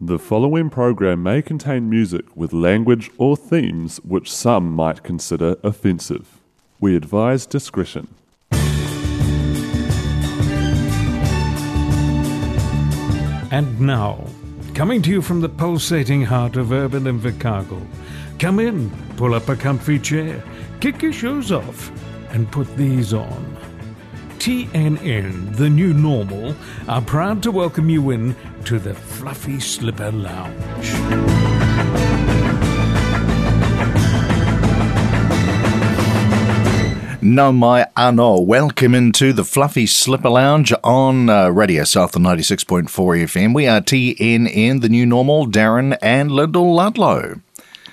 [0.00, 6.40] The following program may contain music with language or themes which some might consider offensive.
[6.80, 8.12] We advise discretion.
[13.52, 14.26] And now,
[14.74, 17.86] coming to you from the pulsating heart of urban Invercargill,
[18.40, 20.42] come in, pull up a comfy chair,
[20.80, 21.92] kick your shoes off,
[22.30, 23.56] and put these on.
[24.44, 26.54] TNN, the new normal,
[26.86, 28.36] are proud to welcome you in
[28.66, 30.92] to the Fluffy Slipper Lounge.
[37.22, 38.38] No, my ano.
[38.38, 43.54] Welcome into the Fluffy Slipper Lounge on uh, Radio Southland 96.4 FM.
[43.54, 47.40] We are TNN, the new normal, Darren and Lyndal Ludlow.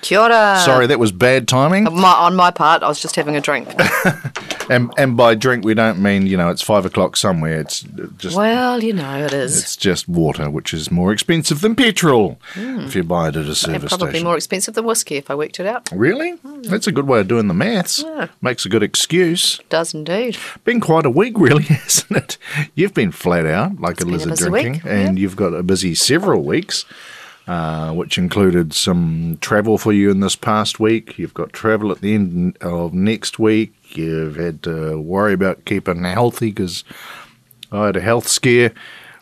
[0.02, 0.60] Kia ora.
[0.64, 1.84] Sorry, that was bad timing.
[1.84, 3.68] My, on my part, I was just having a drink.
[4.72, 7.60] And and by drink, we don't mean, you know, it's five o'clock somewhere.
[7.60, 7.80] It's
[8.16, 8.36] just.
[8.36, 9.58] well, you know, it is.
[9.60, 12.80] It's just water, which is more expensive than petrol hmm.
[12.80, 14.24] if you buy it at a And service probably station.
[14.24, 15.90] more expensive than whiskey if I worked it out.
[15.92, 16.32] Really?
[16.32, 16.62] Hmm.
[16.62, 18.02] That's a good way of doing the maths.
[18.02, 18.28] Yeah.
[18.40, 19.60] Makes a good excuse.
[19.68, 20.36] Does indeed.
[20.64, 22.38] Been quite a week, really, hasn't it?
[22.74, 25.62] You've been flat out like a a lizard busy drinking, week, and you've got a
[25.62, 26.84] busy several weeks,
[27.46, 31.18] uh, which included some travel for you in this past week.
[31.18, 33.74] You've got travel at the end of next week.
[33.96, 36.84] You've had to worry about keeping healthy because
[37.70, 38.72] I had a health scare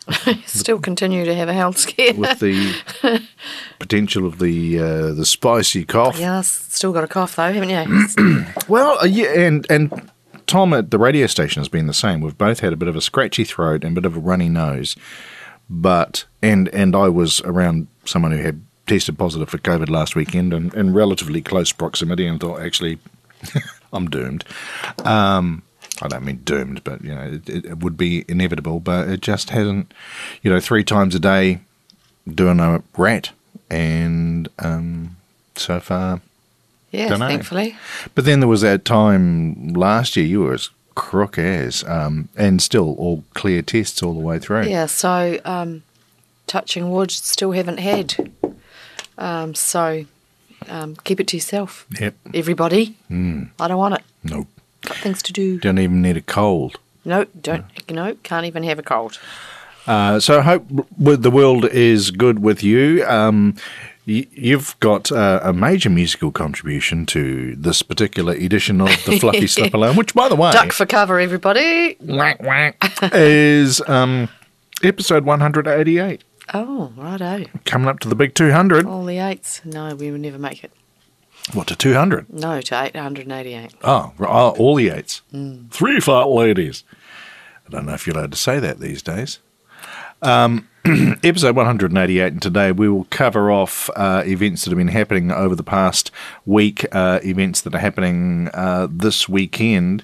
[0.07, 2.13] I Still continue to have a health scare.
[2.13, 3.21] with the
[3.79, 6.19] potential of the uh, the spicy cough.
[6.19, 8.45] yeah, still got a cough though, haven't you?
[8.67, 10.09] Well, uh, yeah, and and
[10.47, 12.21] Tom at the radio station has been the same.
[12.21, 14.49] We've both had a bit of a scratchy throat and a bit of a runny
[14.49, 14.95] nose,
[15.71, 20.53] but and and I was around someone who had tested positive for COVID last weekend
[20.53, 22.99] and in relatively close proximity, and thought actually
[23.93, 24.43] I'm doomed.
[25.05, 25.63] Um,
[26.01, 28.79] I don't mean doomed, but you know it, it would be inevitable.
[28.81, 29.93] But it just hasn't.
[30.43, 31.61] You know, three times a day
[32.27, 33.31] doing a rat,
[33.69, 35.15] and um,
[35.55, 36.21] so far
[36.91, 37.77] Yeah, thankfully.
[38.13, 42.61] but then there was that time last year you were as crook as, um, and
[42.61, 44.63] still all clear tests all the way through.
[44.63, 45.83] Yeah, so um,
[46.47, 48.31] touching wood, still haven't had.
[49.17, 50.05] Um, so
[50.67, 52.15] um, keep it to yourself, Yep.
[52.33, 52.97] everybody.
[53.07, 53.43] Hmm.
[53.59, 54.01] I don't want it.
[54.23, 54.47] Nope.
[54.83, 55.59] Got things to do.
[55.59, 56.77] Don't even need a cold.
[57.05, 57.65] No, don't.
[57.89, 59.19] No, can't even have a cold.
[59.87, 60.65] Uh, so I hope
[60.97, 63.03] the world is good with you.
[63.05, 63.55] Um,
[64.05, 69.73] you've got uh, a major musical contribution to this particular edition of the Fluffy Slip
[69.73, 71.97] Alone, which, by the way, Duck for cover, everybody.
[73.13, 74.29] is um,
[74.83, 76.23] episode 188,
[76.53, 77.45] Oh, righto.
[77.65, 78.85] coming up to the big 200.
[78.85, 79.61] All the eights.
[79.65, 80.71] No, we will never make it.
[81.53, 82.29] What, to 200?
[82.31, 83.73] No, to 888.
[83.83, 85.21] Oh, oh, all the eights.
[85.71, 86.83] Three fat ladies.
[87.67, 89.39] I don't know if you're allowed to say that these days.
[90.21, 90.67] Um,
[91.23, 95.53] episode 188, and today we will cover off uh, events that have been happening over
[95.53, 96.09] the past
[96.43, 100.03] week, uh, events that are happening uh, this weekend,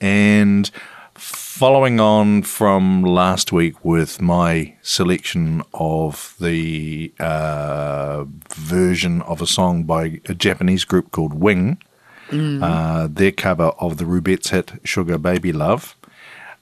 [0.00, 0.72] and
[1.14, 9.84] following on from last week with my selection of the uh, version of a song
[9.84, 11.84] by a Japanese group called Wink
[12.32, 15.94] uh, their cover of the Rubettes hit "Sugar Baby Love."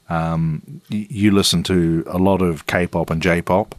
[0.08, 3.74] Um, you listen to a lot of K-pop and J-pop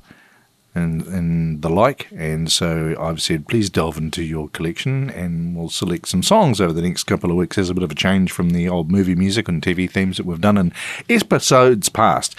[0.73, 5.69] and and the like, and so I've said please delve into your collection, and we'll
[5.69, 8.31] select some songs over the next couple of weeks as a bit of a change
[8.31, 10.73] from the old movie music and TV themes that we've done in
[11.09, 12.35] episodes past.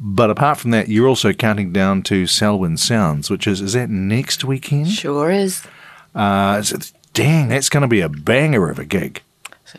[0.00, 3.88] But apart from that, you're also counting down to Selwyn Sounds, which is is that
[3.88, 4.88] next weekend?
[4.88, 5.64] Sure is.
[6.12, 9.22] Uh, it's- dang, that's going to be a banger of a gig.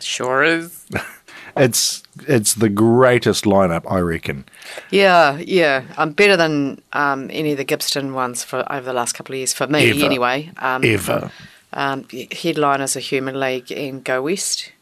[0.00, 0.86] Sure is.
[1.60, 4.44] It's it's the greatest lineup, I reckon.
[4.90, 5.84] Yeah, yeah.
[5.96, 9.38] Um, better than um, any of the Gibbston ones for over the last couple of
[9.38, 10.04] years for me, Ever.
[10.04, 10.50] anyway.
[10.58, 11.30] Um, Ever.
[11.72, 14.72] Um, headliners are Human League and Go West.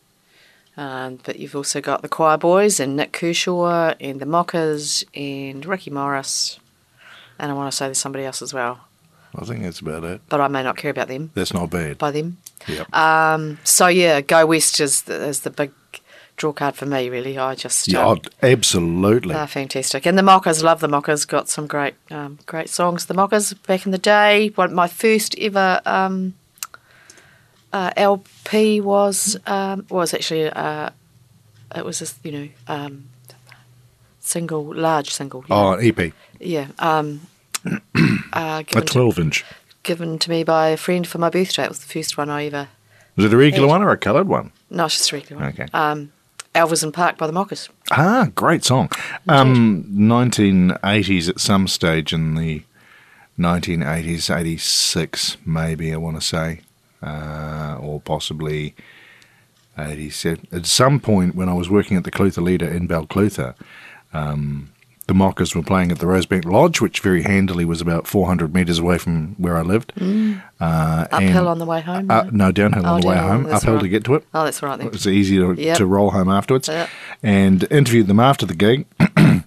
[0.78, 5.64] Um, but you've also got the Choir Boys and Nik Kershaw and the Mockers and
[5.64, 6.60] Ricky Morris.
[7.38, 8.80] And I want to say there's somebody else as well.
[9.34, 10.20] I think that's about it.
[10.28, 11.98] But I may not care about them, That's not bad.
[11.98, 12.38] by them.
[12.68, 12.94] Yep.
[12.94, 15.72] Um, so yeah, Go West is the, is the big
[16.36, 17.08] draw card for me.
[17.08, 19.34] Really, I just yeah, um, oh, absolutely.
[19.34, 21.24] they're fantastic, and the Mockers love the Mockers.
[21.24, 23.06] Got some great um, great songs.
[23.06, 26.34] The Mockers back in the day, one my first ever um,
[27.72, 30.90] uh, LP was um, was actually uh,
[31.74, 33.08] it was a you know um,
[34.20, 35.42] single large single.
[35.42, 35.46] know.
[35.50, 36.68] Oh, an EP, yeah.
[36.78, 37.20] Um,
[37.64, 37.78] uh,
[38.32, 39.44] a given, to, 12 inch.
[39.82, 41.64] given to me by a friend for my birthday.
[41.64, 42.68] It was the first one I ever.
[43.16, 43.70] Was it a regular Ed.
[43.70, 44.52] one or a coloured one?
[44.70, 45.52] No, it's just a regular one.
[45.52, 45.66] Okay.
[45.72, 46.12] Um,
[46.56, 47.68] Elvis and Park by the Mockers.
[47.90, 48.90] Ah, great song.
[49.28, 52.62] Um, 1980s at some stage in the
[53.38, 56.60] 1980s, 86 maybe, I want to say,
[57.02, 58.74] uh, or possibly
[59.76, 60.48] 87.
[60.50, 63.54] At some point when I was working at the Clutha Leader in Balclutha,
[64.14, 64.72] um,
[65.06, 68.78] the Mockers were playing at the Rosebank Lodge, which very handily was about 400 metres
[68.80, 69.92] away from where I lived.
[70.00, 72.10] Uh, Uphill on the way home.
[72.10, 73.82] Uh, no, downhill Oh, on the way home, that's uphill right.
[73.82, 74.24] to get to it.
[74.34, 74.90] Oh, that's right then.
[74.90, 75.76] was easy to, Yep.
[75.78, 76.66] to roll home afterwards.
[76.68, 76.88] Yep.
[77.22, 78.86] And interviewed them after the gig.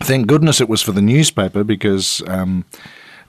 [0.00, 2.64] Thank goodness it was for the newspaper because um,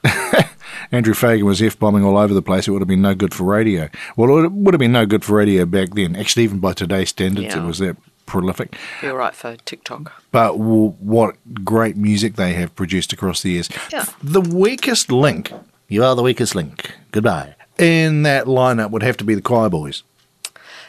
[0.92, 2.68] Andrew Fagan was F bombing all over the place.
[2.68, 3.90] It would have been no good for radio.
[4.16, 6.16] Well, it would have been no good for radio back then.
[6.16, 7.98] Actually, even by today's standards, it was that
[8.30, 8.76] prolific.
[9.02, 10.12] Be all right for TikTok.
[10.32, 11.36] But w- what
[11.66, 13.70] great music they have produced across the years.
[13.92, 14.06] Yeah.
[14.24, 15.52] The weakest link,
[15.88, 19.70] you are the weakest link, goodbye, in that lineup would have to be the Choir
[19.70, 20.04] Boys.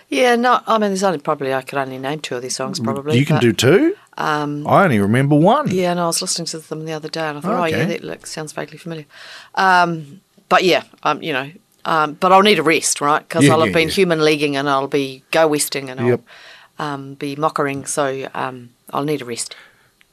[0.08, 2.81] Yeah, no, I mean, there's only probably I could only name two of these songs
[2.81, 3.16] probably.
[3.19, 3.96] you can but- do two?
[4.19, 5.70] Um, I only remember one.
[5.70, 7.87] Yeah, and I was listening to them the other day, and I thought, oh, yeah,
[7.87, 9.06] that looks sounds vaguely familiar.
[9.54, 10.20] Um,
[10.50, 11.50] but yeah, um, you know,
[11.87, 13.20] um, but I'll need a rest, right?
[13.26, 13.94] Because Yeah, I'll yeah, have been yeah.
[13.94, 16.20] human leaguing, and I'll be go westing, and Yep.
[16.20, 16.25] I'll
[16.80, 17.86] um, be mockering.
[17.86, 19.54] So um, I'll need a rest.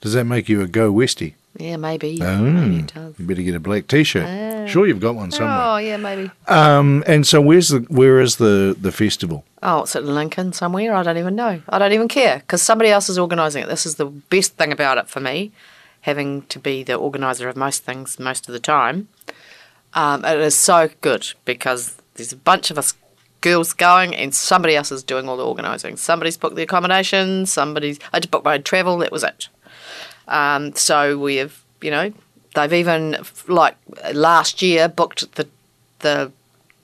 [0.01, 1.35] Does that make you a go westy?
[1.57, 2.19] Yeah, maybe.
[2.21, 3.17] Oh, Maybe it does.
[3.17, 4.69] you better get a black t-shirt.
[4.69, 5.57] sure, you've got one somewhere.
[5.59, 6.29] Oh, yeah, maybe.
[6.47, 9.43] Um, and so where's the where is the the festival?
[9.63, 10.93] Oh, it's at Lincoln somewhere.
[10.93, 11.63] I don't even know.
[11.67, 13.69] I don't even care because somebody else is organising it.
[13.69, 15.51] This is the best thing about it for me,
[16.01, 19.07] having to be the organiser of most things most of the time.
[19.95, 22.93] Um, it is so good because there's a bunch of us
[23.47, 25.95] girls going and somebody else is doing all the organising.
[25.95, 27.97] Somebody's booked the accommodation, somebody's.
[28.11, 29.47] I just booked my travel, that was it.
[30.27, 32.11] Um, so we have, you know,
[32.55, 33.15] they've even,
[33.47, 33.75] like
[34.13, 35.47] last year, booked the,
[35.99, 36.31] the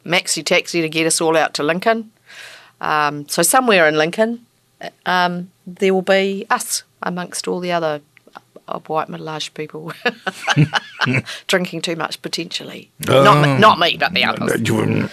[0.06, 2.12] maxi taxi to get us all out to Lincoln.
[2.80, 4.46] Um, so somewhere in Lincoln,
[5.06, 8.02] um, there will be us amongst all the other
[8.68, 9.92] uh, white middle-aged people
[11.48, 12.90] drinking too much potentially.
[13.08, 14.52] Not me, not me, but the others.
[14.52, 15.10] I you don't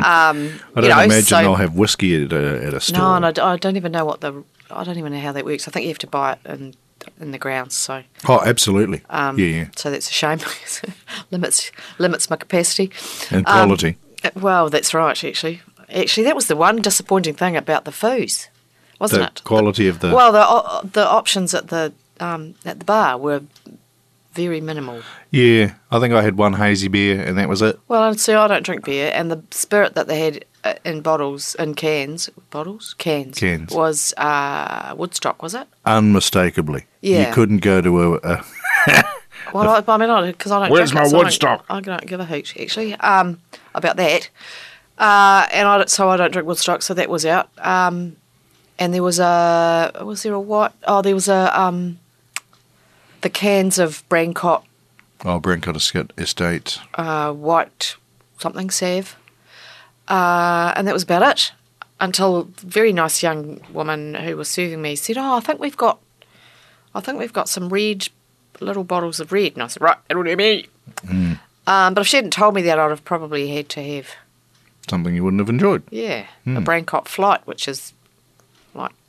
[0.00, 2.98] know, imagine so- they'll have whiskey at a, at a store.
[2.98, 5.32] No, and I, d- I don't even know what the I don't even know how
[5.32, 5.68] that works.
[5.68, 6.74] I think you have to buy it in
[7.20, 7.74] in the grounds.
[7.74, 9.02] So Oh, absolutely.
[9.10, 9.66] um, yeah, yeah.
[9.76, 10.38] so that's a shame.
[11.30, 12.90] limits limits my capacity.
[13.30, 13.96] And um, quality.
[14.24, 15.22] Uh, Well, that's right.
[15.24, 15.60] Actually,
[15.94, 18.48] actually, that was the one disappointing thing about the foos,
[18.98, 19.44] wasn't the it?
[19.44, 20.14] quality of the.
[20.14, 23.42] Well, the the options at the um, at the bar were
[24.34, 25.00] very minimal.
[25.30, 27.78] yeah, I think I had one hazy beer and that was it.
[27.88, 31.02] Well, and see, I don't drink beer, and the spirit that they had uh, in
[31.02, 33.72] bottles, in cans, bottles, cans, Cans.
[33.72, 35.68] was uh, Woodstock, was it?
[35.84, 36.84] Unmistakably.
[37.00, 37.28] Yeah.
[37.28, 38.14] You couldn't go to a.
[38.24, 38.44] a
[39.52, 40.70] Well, I, I mean, I because I don't.
[40.70, 41.64] Where's drink my it, so I don't- Woodstock?
[41.68, 43.38] I don't give a hoot actually um,
[43.74, 44.30] about that.
[44.98, 47.50] Uh, and I don't, so I don't drink Woodstock, so that was out.
[47.58, 48.16] Um,
[48.78, 50.72] and there was a was there a what?
[50.88, 51.98] Oh, there was a um,
[53.24, 54.62] the cans of Brancott
[55.24, 55.76] oh, Brancott
[56.18, 57.96] Estate- uh, white
[58.38, 59.16] something save.
[60.08, 61.52] uh, and that was about it.
[62.00, 65.76] Until a very nice young woman who was serving me said, "Oh, I think we've
[65.76, 66.00] got,
[66.94, 68.08] I think we've got some red,
[68.60, 70.66] little bottles of red." And I said, "Right, it'll do me."
[71.66, 74.08] Um, but if she hadn't told me that, I'd have probably had to have,
[74.90, 75.82] Something you wouldn't have enjoyed.
[75.90, 77.94] yeah, a Brancott flight, which is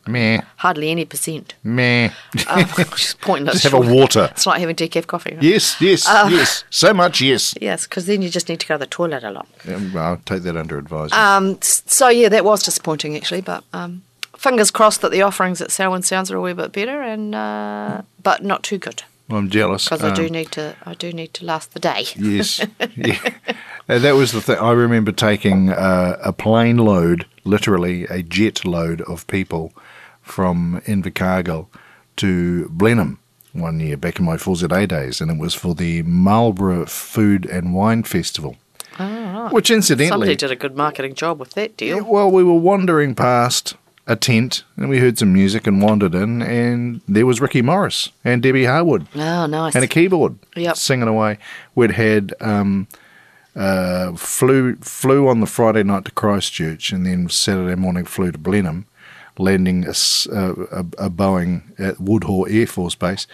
[0.07, 2.09] Meh, hardly any percent, meh.
[2.50, 3.62] um, which is pointless.
[3.62, 4.29] Just have a water.
[4.31, 5.33] It's like having decaf coffee.
[5.33, 5.43] Right?
[5.43, 6.63] Yes, yes, Uh, yes.
[6.69, 7.55] So much, yes.
[7.59, 9.47] Yes, because then you just need to go to the toilet a lot.
[9.67, 11.13] Um, I'll take that under advisement.
[11.21, 14.03] Um, so yeah, that was disappointing actually, but um,
[14.38, 18.01] fingers crossed that the offerings at Selwyn Sounds are a wee bit better, and uh,
[18.21, 19.85] but not too good I'm jealous.
[19.85, 20.75] because I do Um, need to.
[20.85, 22.05] I do need to last the day.
[22.15, 22.59] Yes.
[22.95, 23.17] yeah.
[23.89, 24.57] Uh, that was the thing.
[24.59, 29.74] I remember taking uh, a plane load, literally a jet load of people
[30.25, 31.67] from Invercargill
[32.17, 33.20] to Blenheim
[33.53, 37.46] one year back in my Full ZA days, and it was for the Marlborough Food
[37.46, 38.58] and Wine Festival.
[39.51, 42.03] Which incidentally, Somebody did a good marketing job with that Yeah, deal.
[42.05, 43.75] well, we were wandering past
[44.08, 48.10] a tent and we heard some music and wandered in, and there was Ricky Morris
[48.24, 49.75] and Debbie Harwood Oh, nice.
[49.75, 50.75] and a keyboard Yep.
[50.77, 51.38] singing away.
[51.75, 52.88] We'd had um,
[53.55, 58.38] uh, flew flew on the Friday night to Christchurch, and then Saturday morning flew to
[58.38, 58.86] Blenheim,
[59.37, 59.89] landing a,
[60.31, 63.27] a, a Boeing at Woodbourne Air Force Base.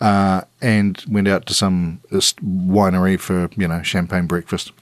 [0.00, 4.72] Uh, and went out to some uh, winery for you know champagne breakfast,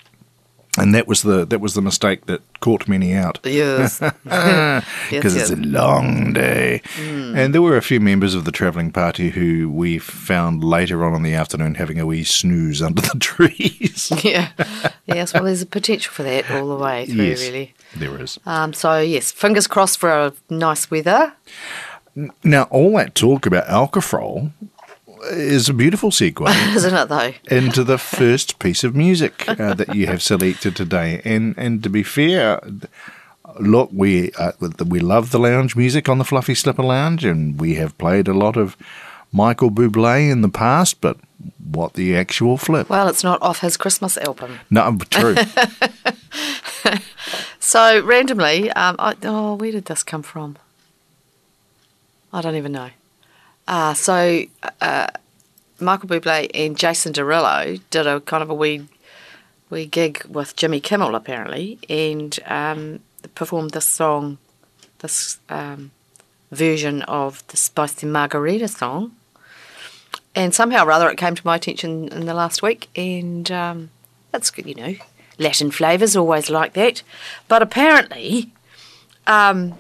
[0.79, 4.01] and that was the that was the mistake that caught many out Yes.
[4.25, 5.51] yes, because yes.
[5.51, 6.83] it's a long day.
[6.97, 11.15] And there were a few members of the travelling party who we found later on
[11.17, 14.13] in the afternoon having a wee snooze under the trees.
[14.23, 14.51] yeah.
[15.07, 17.41] Yes, well, there's a potential for that all the way through, Yes.
[17.43, 17.75] really.
[17.97, 18.39] There is.
[18.47, 21.33] Um, so, yes, fingers crossed for a nice weather.
[22.43, 24.51] Now, all that talk about alcohol
[25.31, 26.49] is a beautiful segue.
[26.77, 27.33] Isn't it, though?
[27.55, 31.21] into the first piece of music uh, that you have selected today.
[31.25, 32.61] And and to be fair,
[33.61, 34.53] look, we uh,
[34.87, 38.35] we love the lounge music on the Fluffy Slipper Lounge, and we have played a
[38.35, 38.77] lot of
[39.33, 41.01] Michael Bublé in the past.
[41.01, 41.19] But
[41.71, 42.89] what the actual flip?
[42.89, 44.61] Well, it's not off his Christmas album.
[44.71, 45.37] No, true.
[47.69, 50.57] So, randomly, um, I, oh, where did this come from?
[52.33, 52.89] I don't even know.
[53.67, 54.45] Uh, so,
[54.81, 55.09] uh,
[55.79, 58.87] Michael Bublé and Jason Derulo did a kind of a wee,
[59.69, 63.01] wee gig with Jimmy Kimmel, apparently, and um,
[63.35, 64.39] performed this song,
[65.01, 65.91] this um,
[66.51, 69.13] version of the Spicy Margarita song.
[70.35, 73.91] And somehow or other, it came to my attention in the last week, and um,
[74.31, 74.95] that's good, you know.
[75.39, 77.03] Latin flavours always like that,
[77.49, 78.53] but apparently,
[79.27, 79.75] um,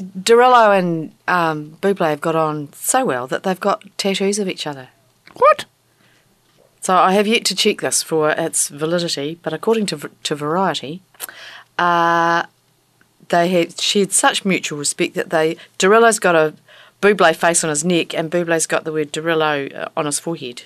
[0.00, 4.66] Derulo and um, Buble have got on so well that they've got tattoos of each
[4.66, 4.88] other.
[5.34, 5.64] what?
[6.80, 11.02] So I have yet to check this for its validity, but according to to Variety,
[11.78, 12.44] uh,
[13.28, 16.54] they had shared such mutual respect that they Derulo's got a
[17.02, 20.62] Buble face on his neck, and Buble's got the word Derulo uh, on his forehead.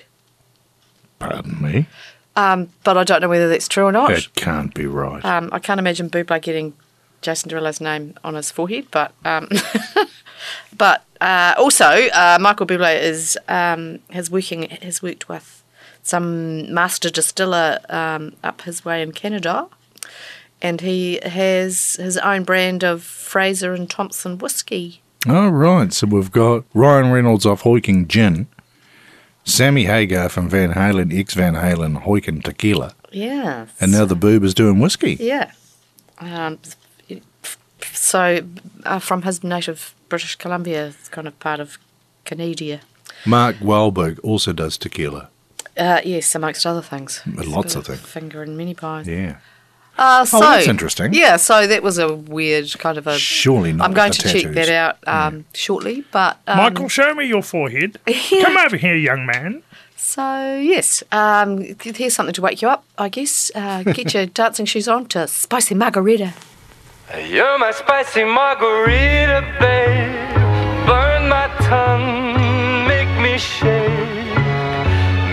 [1.19, 1.87] Pardon me.
[2.35, 4.09] Um, but I don't know whether that's true or not.
[4.09, 5.23] That can't be right.
[5.25, 6.73] Um, I can't imagine Buble getting
[7.21, 9.49] Jason Derulo's name on his forehead, but um,
[10.77, 15.63] but uh, also uh, Michael Buble is um, has working has worked with
[16.03, 19.67] some master distiller um, up his way in Canada,
[20.61, 25.01] and he has his own brand of Fraser and Thompson whiskey.
[25.27, 25.93] Oh, right.
[25.93, 28.47] so we've got Ryan Reynolds off Hoiking Gin,
[29.43, 34.43] Sammy Hagar from Van Halen, ex Van Halen, Hoiking Tequila, Yeah, and now the boob
[34.43, 35.17] is doing whiskey.
[35.19, 35.51] yeah.
[36.19, 36.59] Um,
[37.93, 38.41] so
[38.85, 41.77] uh, from his native British Columbia, it's kind of part of
[42.25, 42.79] Canada.
[43.25, 45.29] Mark Wahlberg also does tequila.
[45.77, 47.21] Uh, yes, amongst other things.
[47.25, 47.99] Lots of things.
[48.01, 49.07] Finger in many pies.
[49.07, 49.37] Yeah.
[49.97, 51.13] Uh, so, that's interesting.
[51.13, 53.17] Yeah, so that was a weird kind of a.
[53.17, 57.13] Surely not I'm going to the check that out um, shortly, but um, Michael, show
[57.13, 57.99] me your forehead.
[58.41, 59.63] Come over here, young man.
[59.95, 62.83] So yes, um, here's something to wake you up.
[62.97, 66.33] I guess uh, get your dancing shoes on to spicy margarita.
[67.27, 70.35] You're my spicy margarita, babe.
[70.87, 74.09] Burn my tongue, make me shake.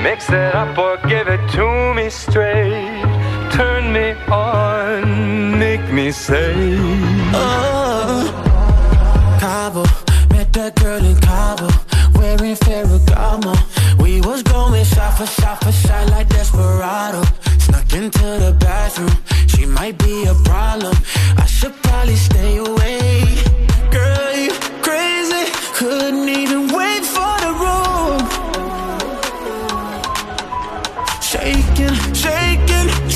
[0.03, 2.98] Mix it up or give it to me straight.
[3.53, 6.55] Turn me on, make me say.
[7.35, 8.31] Oh,
[9.41, 9.83] Cabo,
[10.31, 11.69] met that girl in Cabo,
[12.19, 13.55] wearing Ferragamo.
[14.01, 17.23] We was going shot for shot for shot like Desperado.
[17.59, 19.17] Snuck into the bathroom,
[19.49, 20.95] she might be a problem.
[21.37, 23.25] I should probably stay away.
[23.91, 24.53] Girl, you
[24.83, 28.21] crazy, couldn't even wait for the room.
[31.21, 32.08] Shaking, shaking,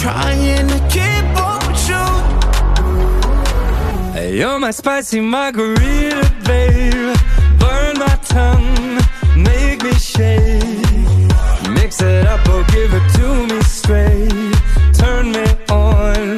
[0.02, 2.06] trying to keep up with you.
[4.36, 7.14] You're my spicy margarita, babe.
[7.60, 8.98] Burn my tongue,
[9.36, 11.28] make me shake.
[11.70, 14.54] Mix it up or give it to me straight.
[14.92, 16.36] Turn me on,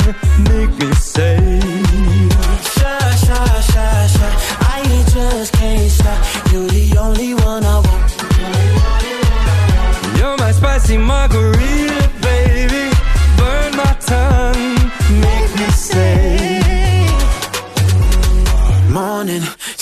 [0.51, 1.54] make me say.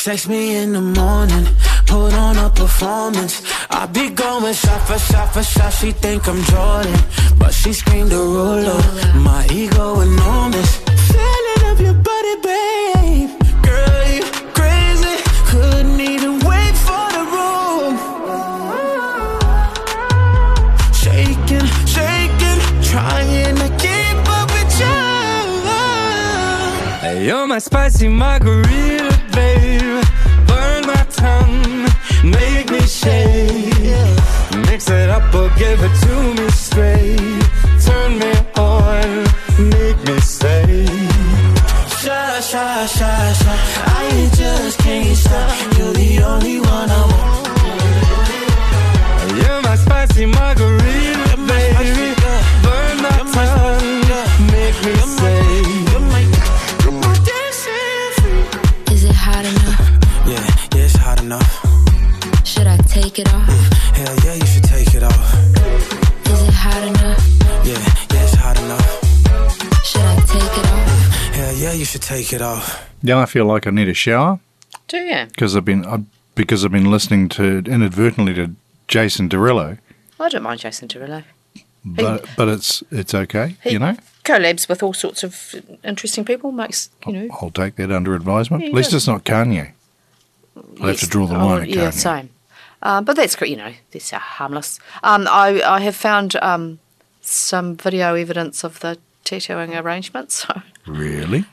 [0.03, 1.47] Sex me in the morning.
[1.87, 3.41] Put on a performance.
[3.71, 5.73] I be going shot for shot for shot.
[5.75, 6.99] She think I'm Jordan,
[7.39, 8.83] but she screamed Derulo.
[9.23, 10.79] My ego enormous.
[11.07, 13.31] Feeling of your body, babe.
[13.63, 14.25] Girl, you
[14.59, 15.23] crazy.
[15.47, 17.95] Couldn't even wait for the room.
[20.93, 25.23] Shaking, shaking, trying to keep up with you.
[27.25, 29.12] You're my spicy margarita,
[32.25, 34.17] make me shake.
[34.67, 37.43] Mix it up or give it to me straight.
[37.85, 38.42] Turn me
[73.03, 74.39] Yeah, I feel like I need a shower
[74.89, 75.27] Do you?
[75.27, 75.99] because I've been I,
[76.35, 78.51] because I've been listening to inadvertently to
[78.89, 79.79] Jason Derulo,
[80.21, 81.25] I don't mind Jason Derulo.
[81.85, 83.97] but but it's it's okay, He you know.
[84.25, 85.55] collabs with all sorts of
[85.85, 86.53] interesting people.
[86.53, 87.29] Makes you know.
[87.41, 88.63] I'll take that under advisement.
[88.63, 88.97] Yeah, At least yeah.
[88.99, 89.73] it's not Kanye.
[90.81, 91.93] I'll have to draw the Oh, line at yeah, Kanye.
[91.95, 92.29] same.
[92.83, 93.51] Uh, but that's great.
[93.51, 94.79] You know, these are harmless.
[95.03, 96.79] Um, I I have found um,
[97.21, 100.47] some video evidence of the tattooing arrangements.
[100.55, 101.45] So Really?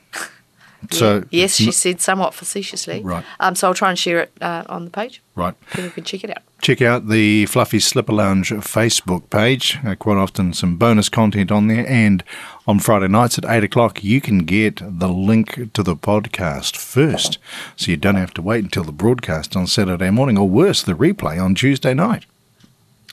[0.91, 3.01] So yes, she said somewhat facetiously.
[3.01, 3.23] Right.
[3.39, 5.21] Um, so I'll try and share it uh, on the page.
[5.35, 5.53] right.
[5.71, 6.43] People can check it out.
[6.61, 9.77] Check out the Fluffy Slipper Lounge Facebook page.
[9.85, 11.87] Uh, quite often, some bonus content on there.
[11.87, 12.21] And
[12.67, 17.37] on Friday nights at 8 o'clock, you can get the link to the podcast first.
[17.77, 20.93] So you don't have to wait until the broadcast on Saturday morning, or worse, the
[20.93, 22.25] replay on Tuesday night.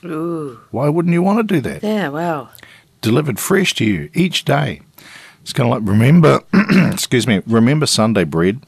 [0.03, 0.59] Ooh.
[0.71, 1.83] Why wouldn't you want to do that?
[1.83, 2.09] Yeah.
[2.09, 2.49] Wow.
[3.01, 4.81] Delivered fresh to you each day.
[5.47, 6.41] It's kind of like, remember,
[6.91, 8.59] excuse me, remember Sunday bread?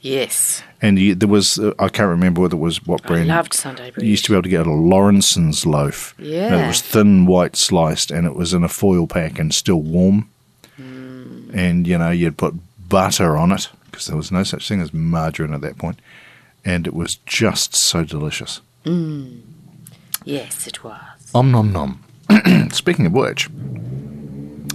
[0.00, 0.62] Yes.
[0.80, 3.30] And you, there was, uh, I can't remember whether it was what brand.
[3.30, 4.02] I loved Sunday bread.
[4.02, 6.14] You used to be able to get a Lawrenson's loaf.
[6.16, 6.64] And Yeah.
[6.64, 10.30] it was thin, white sliced, and it was in a foil pack and still warm.
[10.80, 11.50] Mm.
[11.52, 12.54] And, you know, you'd put
[12.88, 15.98] butter on it because there was no such thing as margarine at that point.
[16.64, 18.62] And it was just so delicious.
[20.24, 20.98] Yes, it was.
[21.34, 22.02] Om nom nom.
[22.72, 23.50] Speaking of which,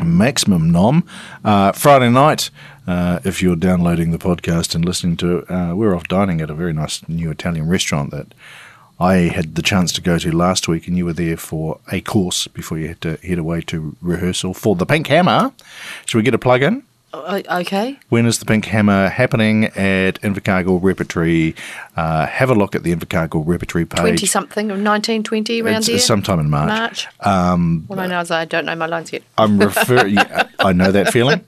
[0.04, 1.04] Maximum Nom,
[1.44, 2.50] uh, Friday night,
[2.88, 6.50] uh, if you're downloading the podcast and listening to it, uh, we're off dining at
[6.50, 8.34] a very nice new Italian restaurant that
[9.00, 12.02] I had the chance to go to last week, and you were there for a
[12.02, 15.54] course before you had to head away to rehearsal for the Pink Hammer.
[16.06, 16.84] Should we get a plug in?
[17.12, 17.98] O- okay.
[18.10, 21.56] When is the Pink Hammer happening at Invercargill Repertory?
[21.98, 24.00] Uh, have a look at the Invercargill Repertory page.
[24.02, 25.96] 20 something or 19, 20 around It's- here?
[25.96, 26.68] it's sometime in March.
[26.70, 27.08] March.
[27.22, 29.24] Um, All I know is I don't know my lines yet.
[29.40, 30.18] I'm referring.
[30.60, 31.42] I know that feeling.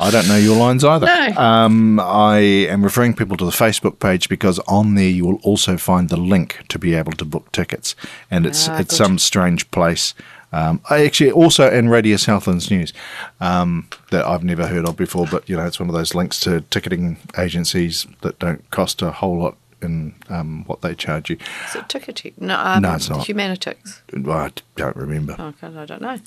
[0.00, 1.06] I don't know your lines either.
[1.06, 1.34] No.
[1.40, 5.76] Um, I am referring people to the Facebook page because on there you will also
[5.76, 7.94] find the link to be able to book tickets,
[8.32, 9.04] and it's Ah, it's good.
[9.04, 10.12] some strange place.
[10.54, 12.92] Um, I actually also in Radio Southlands News
[13.40, 16.38] um, that I've never heard of before, but you know it's one of those links
[16.40, 21.38] to ticketing agencies that don't cost a whole lot in um, what they charge you.
[21.68, 22.34] Is it Ticketek?
[22.40, 23.26] No, um, No, it's not.
[23.26, 24.00] Humanitix.
[24.28, 25.34] I don't remember.
[25.38, 26.18] Oh, God, I don't know.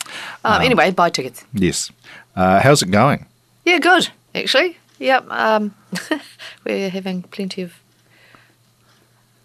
[0.44, 1.46] Um, anyway, buy tickets.
[1.54, 1.90] Yes,
[2.36, 3.26] uh, how's it going?
[3.64, 4.78] Yeah, good, actually.
[5.00, 5.32] Yep.
[5.32, 5.74] Um,
[6.66, 7.74] we're having plenty of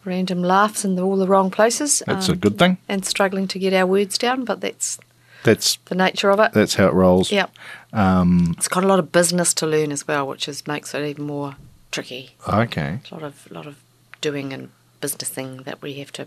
[0.05, 2.03] random laughs in the, all the wrong places.
[2.07, 2.79] That's a um, good thing.
[2.89, 4.99] And struggling to get our words down, but that's
[5.45, 6.53] That's the nature of it.
[6.53, 7.31] that's how it rolls.
[7.33, 7.51] Yep.
[7.93, 11.05] Um, It's got a lot of business to learn as well, which is makes it
[11.05, 11.57] even more
[11.91, 12.31] tricky.
[12.49, 13.01] okay.
[13.11, 13.77] A lot of lot of
[14.21, 16.27] doing and businessing that we have to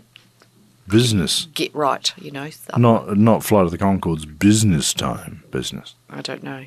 [0.88, 2.12] Business, get right.
[2.16, 2.48] You know.
[2.76, 4.24] Not not Flight of the Conchords.
[4.38, 5.42] Business time.
[5.50, 5.96] Business.
[6.08, 6.66] I don't know.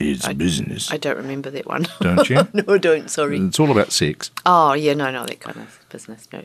[0.00, 0.90] It's business.
[0.90, 1.86] I don't remember that one.
[2.00, 2.36] Don't you?
[2.54, 3.10] no, I don't.
[3.10, 3.38] Sorry.
[3.38, 4.30] It's all about sex.
[4.46, 6.26] Oh yeah, no, no, that kind of business.
[6.32, 6.42] No.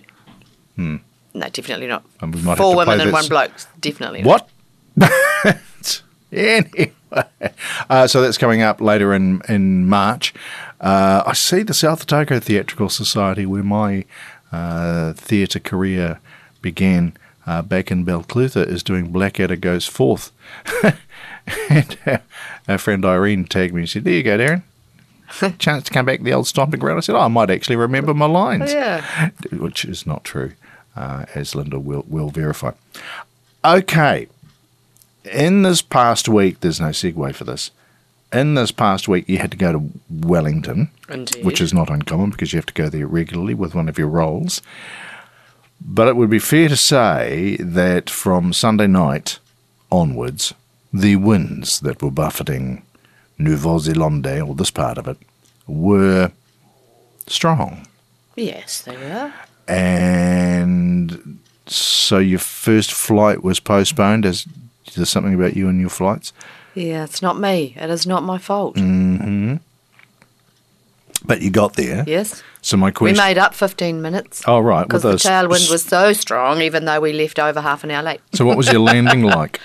[0.75, 0.97] Hmm.
[1.33, 2.03] No, definitely not.
[2.19, 3.51] And we might Four women and one bloke.
[3.79, 4.49] Definitely not.
[4.97, 5.59] What?
[6.33, 6.91] anyway,
[7.89, 10.33] uh, so that's coming up later in in March.
[10.81, 14.03] Uh, I see the South Otago Theatrical Society, where my
[14.51, 16.19] uh, theatre career
[16.61, 17.15] began.
[17.47, 20.31] Uh, back in Balclutha is doing Blackadder Goes Forth.
[21.69, 22.21] and our,
[22.67, 24.63] our friend Irene tagged me and said, There you go, Darren.
[25.57, 26.97] Chance to come back to the old stomping ground.
[26.97, 28.71] I said, oh, I might actually remember my lines.
[28.71, 29.29] Yeah.
[29.51, 30.53] which is not true,
[30.95, 32.71] uh, as Linda will, will verify.
[33.63, 34.27] Okay.
[35.25, 37.71] In this past week, there's no segue for this.
[38.31, 41.43] In this past week, you had to go to Wellington, Indeed.
[41.43, 44.07] which is not uncommon because you have to go there regularly with one of your
[44.07, 44.61] roles.
[45.81, 49.39] But it would be fair to say that from Sunday night
[49.91, 50.53] onwards,
[50.99, 52.83] the winds that were buffeting
[53.37, 55.17] Nouvelle-Zélande, or this part of it,
[55.67, 56.31] were
[57.27, 57.87] strong.
[58.35, 59.33] Yes, they were.
[59.67, 64.25] And so your first flight was postponed.
[64.25, 64.45] Is
[64.95, 66.31] there something about you and your flights?
[66.75, 67.75] Yeah, it's not me.
[67.77, 68.75] It is not my fault.
[68.75, 69.55] Mm-hmm.
[71.25, 72.03] But you got there.
[72.05, 72.43] Yes.
[72.61, 73.15] So my question.
[73.15, 74.43] We made up 15 minutes.
[74.47, 77.83] oh right, Because with the tailwind was so strong, even though we left over half
[77.83, 78.21] an hour late.
[78.33, 79.59] So what was your landing like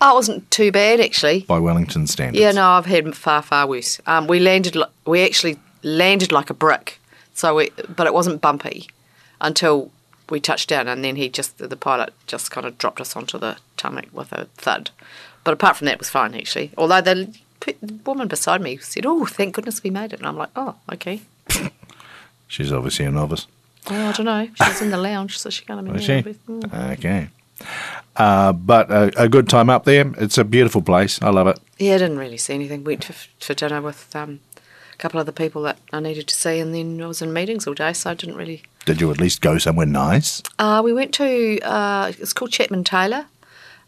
[0.00, 1.40] Oh, it wasn't too bad, actually.
[1.40, 2.38] by Wellington standards?
[2.40, 4.00] Yeah, no, I've had far, far worse.
[4.06, 6.98] Um, we landed, we actually landed like a brick.
[7.34, 8.88] So we, but it wasn't bumpy
[9.40, 9.90] until
[10.28, 13.38] we touched down, and then he just, the pilot just kind of dropped us onto
[13.38, 14.90] the tarmac with a thud.
[15.44, 16.72] But apart from that, it was fine actually.
[16.76, 20.36] Although the the woman beside me said, "Oh, thank goodness we made it," and I'm
[20.36, 21.20] like, "Oh, okay."
[22.48, 23.46] She's obviously a novice.
[23.88, 24.48] Well, I don't know.
[24.54, 26.22] She's in the lounge, so she can't Was she?
[26.22, 26.92] mm.
[26.92, 27.28] Okay.
[28.16, 30.10] Uh, but a, a good time up there.
[30.18, 31.20] It's a beautiful place.
[31.20, 31.58] I love it.
[31.78, 32.84] Yeah, I didn't really see anything.
[32.84, 34.40] Went for, for dinner with um,
[34.92, 37.32] a couple of the people that I needed to see, and then I was in
[37.32, 38.62] meetings all day, so I didn't really.
[38.86, 40.42] Did you at least go somewhere nice?
[40.58, 43.26] Uh, we went to uh, it's called Chapman Taylor,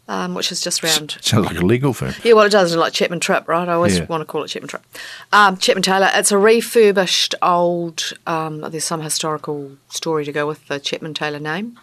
[0.07, 1.17] um, which is just round.
[1.21, 2.13] Sounds like a legal firm.
[2.23, 3.67] Yeah, well, it does It's like Chapman Tripp, right?
[3.67, 4.05] I always Yeah.
[4.05, 4.85] want to call it Chapman Tripp.
[5.31, 6.09] Um, Chapman Taylor.
[6.13, 8.11] It's a refurbished old.
[8.27, 11.79] Um, there's some historical story to go with the Chapman Taylor name.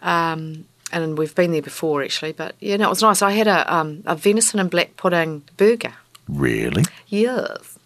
[0.00, 2.32] Um, and we've been there before, actually.
[2.32, 3.22] But yeah, no, it was nice.
[3.22, 5.94] I had a um, a venison and black pudding burger.
[6.28, 6.84] Really?
[7.08, 7.78] Yes,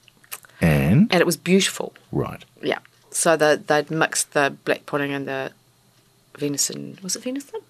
[0.60, 1.08] And?
[1.12, 1.92] and it was beautiful.
[2.10, 2.44] Right.
[2.62, 2.78] Yeah.
[3.10, 5.52] So the, they'd mixed the black pudding and the
[6.38, 6.98] venison.
[7.02, 7.60] Was it venison?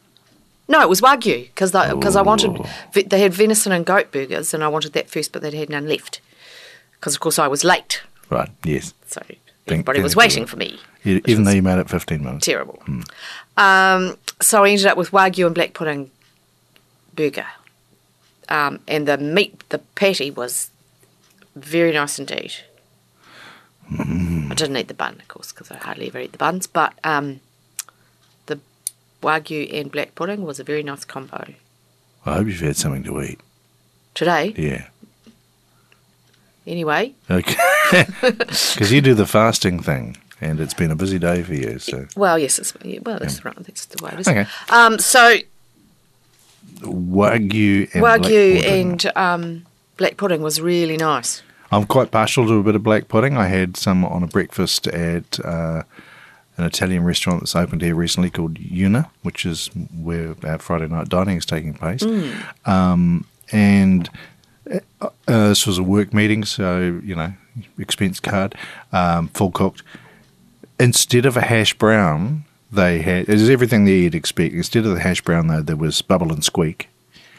[0.68, 2.56] No, it was wagyu because because I wanted
[2.94, 5.86] they had venison and goat burgers and I wanted that first, but they had none
[5.88, 6.20] left
[6.94, 8.48] because of course I was late, Right.
[8.64, 8.94] Yes.
[9.06, 10.78] so Think- everybody was waiting for me.
[11.02, 12.46] Which Even though you made it 15 minutes.
[12.46, 12.80] terrible.
[13.56, 16.10] Um, so I ended up with wagyu and black pudding
[17.14, 17.46] burger,
[18.48, 20.70] um, and the meat, the patty was
[21.56, 22.52] very nice indeed.
[23.98, 26.66] I didn't eat the bun, of course, because I hardly ever eat the buns.
[26.66, 27.40] But um,
[28.46, 28.58] the
[29.22, 31.54] wagyu and black pudding was a very nice combo.
[32.24, 33.40] I hope you've had something to eat.
[34.14, 34.88] Today, Yeah.
[36.66, 37.14] anyway.
[37.30, 37.56] Okay.
[38.22, 41.78] Because you do the fasting thing, and it's been a busy day for you.
[41.78, 43.56] So Well, yes, it's well, that's right.
[43.56, 44.28] That's the way it is.
[44.28, 44.46] Okay.
[44.70, 45.38] Um, so
[46.80, 48.64] wagyu and black wagyu pudding.
[48.64, 51.42] and um, black pudding was really nice.
[51.70, 53.36] I'm quite partial to a bit of black pudding.
[53.36, 55.84] I had some on a breakfast at uh,
[56.58, 61.08] an Italian restaurant that's opened here recently called Una, which is where our Friday night
[61.08, 62.02] dining is taking place.
[62.66, 64.10] Um, and
[64.70, 67.32] uh, uh, this was a work meeting, so you know,
[67.78, 68.54] expense card,
[68.92, 69.82] um, full cooked.
[70.82, 74.54] Instead of a hash brown, they had it is everything that you'd expect.
[74.54, 76.88] Instead of the hash brown, though, there was bubble and squeak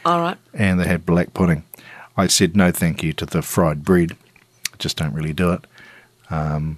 [0.06, 0.38] All right.
[0.54, 1.64] and they had black pudding.
[2.16, 4.12] I said no thank you to the fried bread.
[4.72, 5.66] I just don't really do it.
[6.30, 6.78] Um,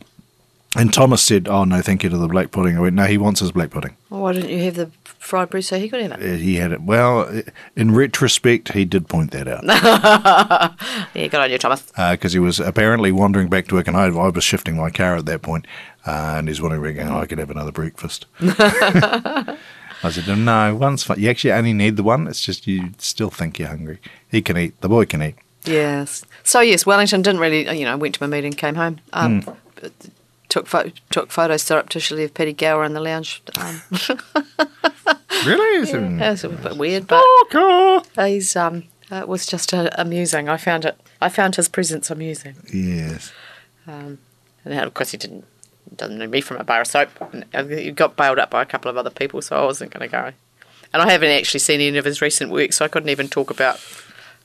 [0.78, 2.76] and Thomas said, oh, no thank you to the black pudding.
[2.76, 3.96] I went, no, he wants his black pudding.
[4.10, 6.34] Well, why didn't you have the fried bread so he could have it?
[6.34, 6.82] Uh, He had it.
[6.82, 7.42] Well, uh,
[7.78, 9.64] in retrospect, he did point that out
[11.16, 11.82] Yeah, good on you, Thomas.
[12.12, 15.16] because he was apparently wandering back to work, and I, I was shifting my car
[15.16, 18.26] at that point, uh, and he's wondering, oh, I could have another breakfast.
[18.40, 19.58] I
[20.12, 21.20] said, no, one's fine.
[21.20, 22.28] You actually only need the one.
[22.28, 24.00] It's just you still think you're hungry.
[24.30, 24.80] He can eat.
[24.82, 25.36] The boy can eat.
[25.64, 26.24] Yes.
[26.44, 27.68] So yes, Wellington didn't really.
[27.78, 29.00] You know, went to my meeting, came home.
[29.14, 29.42] Um,
[29.82, 29.92] but
[30.48, 33.42] Took pho- took photos surreptitiously of Paddy Gower in the lounge.
[33.60, 33.82] Um,
[35.46, 35.82] Really?
[35.82, 37.22] Is it- was a bit weird, but
[38.16, 40.48] he's um, it was just uh, amusing.
[40.50, 41.00] I found it.
[41.22, 42.56] I found his presence amusing.
[42.74, 43.32] Yes.
[43.88, 44.20] Um,
[44.64, 45.46] and of course, he didn't
[45.98, 47.10] doesn't know me from a bar of soap.
[47.70, 50.12] He got bailed up by a couple of other people, so I wasn't going to
[50.12, 50.32] go.
[50.94, 53.50] And I haven't actually seen any of his recent work, so I couldn't even talk
[53.52, 53.80] about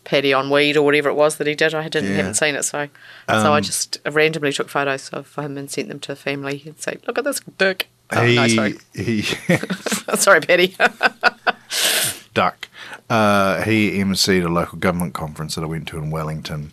[0.04, 1.74] Paddy on weed or whatever it was that he did.
[1.74, 2.16] I didn't Yeah.
[2.16, 2.88] haven't seen it, so
[3.28, 6.62] so I Um, just randomly took photos of him and sent them to the family
[6.64, 9.22] and say, "Look at this dick." Oh, he, no, sorry, he
[10.16, 10.74] sorry, Paddy.
[12.34, 12.68] duck.
[13.08, 16.72] Uh, he emceed a local government conference that I went to in Wellington.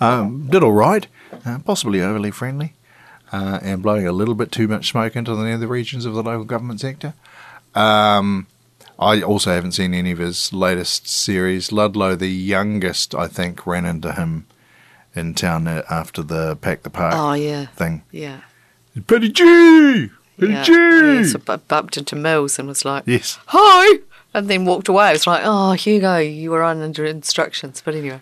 [0.00, 1.06] Um, did all right,
[1.46, 2.74] uh, possibly overly friendly,
[3.32, 6.22] uh, and blowing a little bit too much smoke into the nether regions of the
[6.22, 7.14] local government sector.
[7.74, 8.46] Um,
[8.98, 11.70] I also haven't seen any of his latest series.
[11.70, 14.46] Ludlow, the youngest, I think, ran into him
[15.14, 18.02] in town uh, after the Pack the Park oh yeah, thing.
[18.10, 18.40] yeah.
[19.06, 20.10] Paddy G!
[20.38, 20.72] Paddy Yeah, G!
[20.72, 23.38] yeah, so I bumped into Mils and was like, Yes.
[23.46, 24.00] "Hi,"
[24.34, 25.12] and then walked away.
[25.14, 28.20] It's like, "Oh, Hugo, you were on under instructions." But anyway,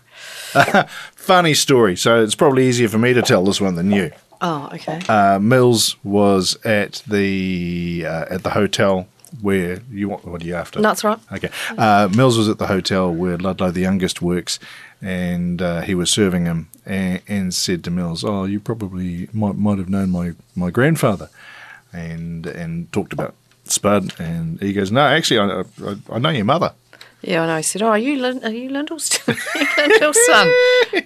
[1.14, 1.97] Funny story.
[1.97, 4.11] So it's probably easier for me to tell this one than you.
[4.40, 5.01] Oh, okay.
[5.09, 9.07] uh, Mils was at the uh, at the hotel
[9.40, 10.25] where you want.
[10.25, 10.81] What are you after?
[10.81, 11.18] That's right.
[11.33, 11.51] Okay.
[11.77, 14.59] Uh, Mils was at the hotel where Ludlow, the youngest, works,
[15.03, 19.57] and uh, he was serving him, and, and said to Mils, "Oh, you probably might
[19.57, 21.29] might have known my my grandfather,"
[21.92, 26.44] and and talked about Spud, and he goes, "No, actually, I I, I know your
[26.44, 26.72] mother."
[27.22, 29.18] Yeah, and I said, "Oh, are you Lin- are you Lyndal's
[29.79, 30.53] Lyndal's son?"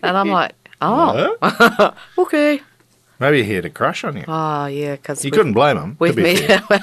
[0.03, 2.61] And I'm like, "Oh, okay."
[3.21, 4.25] Maybe he had a crush on you.
[4.27, 5.91] Oh, yeah, because You couldn't blame him.
[5.93, 6.65] to We've be met.
[6.65, 6.81] fair.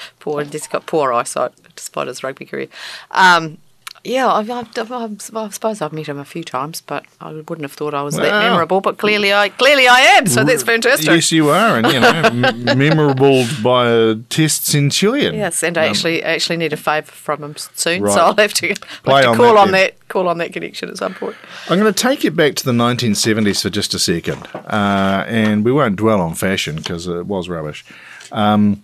[0.20, 2.68] poor, he's got poor eyesight despite his rugby career.
[3.10, 3.56] Um,
[4.02, 4.92] Yeah, I've, I've, I've,
[5.36, 8.16] I've- suppose I've met him a few times, but I wouldn't have thought I was
[8.16, 8.80] that memorable.
[8.80, 10.26] But clearly, I clearly I am.
[10.26, 11.06] So that's fantastic.
[11.06, 15.34] Yes, you are, and you know, m- memorable by a test centurion.
[15.34, 18.14] Yes, and I actually actually need a favour from him soon, Right.
[18.14, 19.86] so I'll have to, I'll have to on call that on then.
[19.88, 21.36] that call on that connection at some point.
[21.68, 25.62] I'm going to take it back to the 1970s for just a second, uh, and
[25.64, 27.84] we won't dwell on fashion because it was rubbish.
[28.32, 28.82] Um,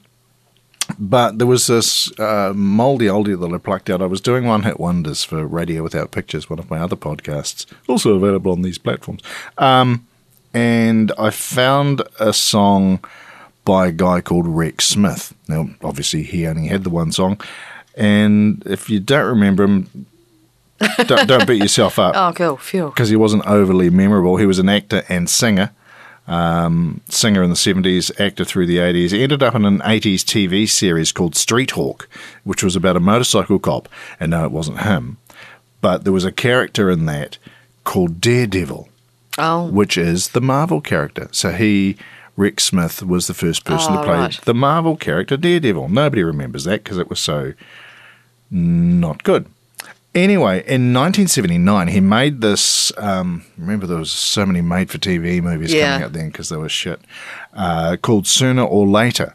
[0.98, 4.02] but there was this uh, mouldy oldie that I plucked out.
[4.02, 7.66] I was doing one hit wonders for Radio Without Pictures, one of my other podcasts,
[7.88, 9.22] also available on these platforms.
[9.58, 10.06] Um,
[10.54, 13.00] and I found a song
[13.64, 15.34] by a guy called Rex Smith.
[15.48, 17.40] Now, obviously, he only had the one song.
[17.96, 20.06] And if you don't remember him,
[21.06, 22.86] don't, don't beat yourself up Oh, cool, phew.
[22.86, 24.36] because he wasn't overly memorable.
[24.36, 25.72] He was an actor and singer.
[26.28, 29.10] Um, singer in the 70s, actor through the 80s.
[29.12, 32.08] He ended up in an 80s TV series called Street Hawk,
[32.42, 33.88] which was about a motorcycle cop.
[34.18, 35.18] And no, it wasn't him.
[35.80, 37.38] But there was a character in that
[37.84, 38.88] called Daredevil,
[39.38, 41.28] Oh, which is the Marvel character.
[41.30, 41.96] So he,
[42.36, 44.40] Rex Smith, was the first person Oh, to play right.
[44.44, 45.88] the Marvel character Daredevil.
[45.90, 47.52] Nobody remembers that because it was so
[48.50, 49.46] not good.
[50.16, 52.90] Anyway, in 1979, he made this.
[52.96, 55.90] Um, remember, there was so many made-for-TV movies Yeah.
[55.92, 57.00] coming out then because they were shit.
[57.54, 59.34] Uh, called Sooner or Later,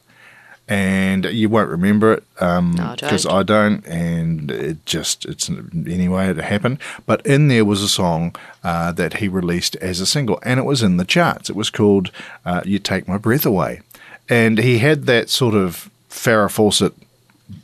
[0.68, 3.34] and you won't remember it No, because don't.
[3.34, 6.80] I don't, and it just it's anyway it happened.
[7.06, 10.64] But in there was a song uh, that he released as a single, and it
[10.66, 11.48] was in the charts.
[11.48, 12.10] It was called
[12.44, 13.82] uh, "You Take My Breath Away,"
[14.28, 16.94] and he had that sort of Farrah Fawcett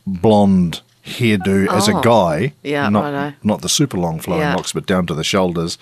[0.05, 2.01] blonde hairdo as a Oh.
[2.01, 2.53] guy.
[2.63, 4.55] Yeah, not not the super long flowing Yeah.
[4.55, 5.77] locks, but down to the shoulders,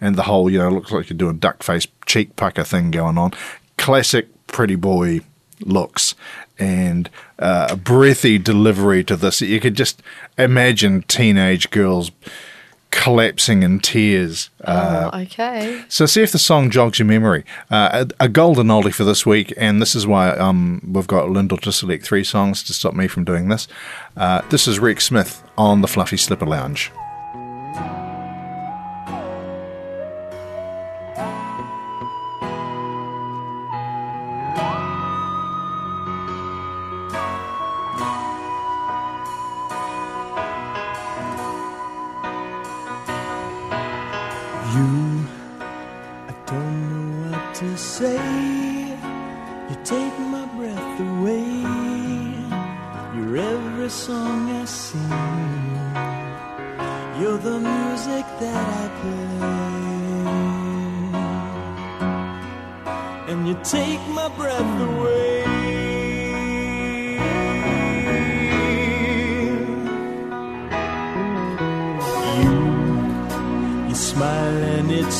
[0.00, 3.18] and the whole you know looks like you're doing duck face cheek pucker thing going
[3.18, 3.32] on.
[3.78, 5.20] Classic pretty boy
[5.60, 6.14] looks
[6.58, 7.08] and
[7.38, 9.40] uh, a breathy delivery to this.
[9.40, 10.02] You could just
[10.38, 12.10] imagine teenage girls
[12.90, 14.50] collapsing in tears.
[14.64, 15.82] Uh, oh, okay.
[15.88, 17.44] so see if the song jogs your memory.
[17.70, 21.28] Uh, a, a golden oldie for this week, and this is why um, we've got
[21.28, 23.68] Lyndal to select three songs to stop me from doing this.
[24.16, 26.90] Uh, this is Rex Smith on the Fluffy Slipper Lounge.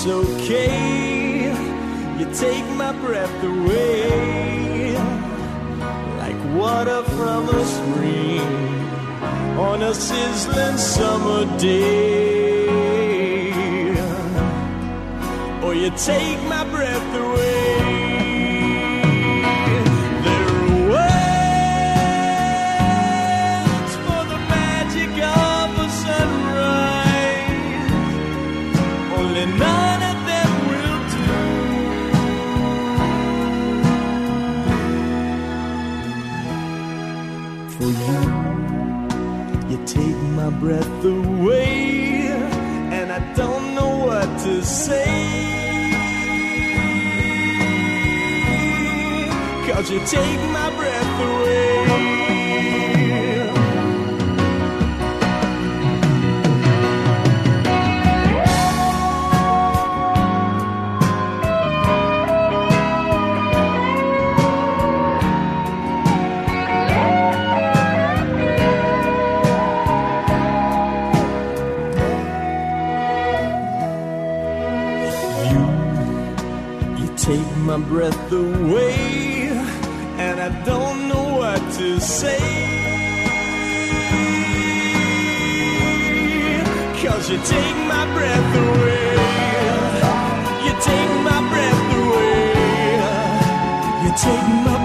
[0.06, 1.50] It's okay.
[2.18, 4.94] You take my breath away.
[6.18, 8.40] Like water from a spring
[9.58, 12.66] on a sizzling summer day.
[15.62, 17.65] Or you take my breath away.
[44.46, 45.04] To say.
[49.66, 51.85] Cause you take my breath away.
[77.88, 79.48] Breath away,
[80.18, 82.38] and I don't know what to say.
[87.02, 89.12] Cause you take my breath away.
[90.66, 92.46] You take my breath away.
[94.02, 94.75] You take my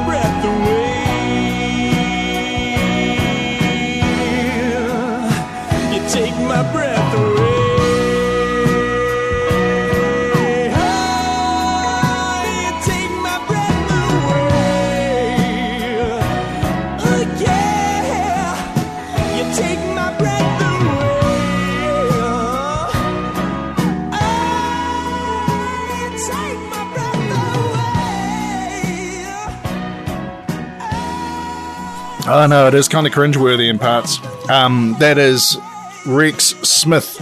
[32.41, 34.17] Oh no, it is kind of cringeworthy in parts.
[34.49, 35.59] Um, that is
[36.07, 37.21] Rex Smith,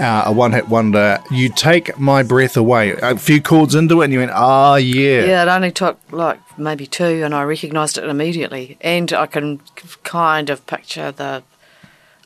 [0.00, 1.18] uh, a one-hit wonder.
[1.30, 2.92] You take my breath away.
[2.92, 6.38] A few chords into it, and you went, "Oh yeah." Yeah, it only took like
[6.58, 8.78] maybe two, and I recognised it immediately.
[8.80, 9.60] And I can
[10.02, 11.42] kind of picture the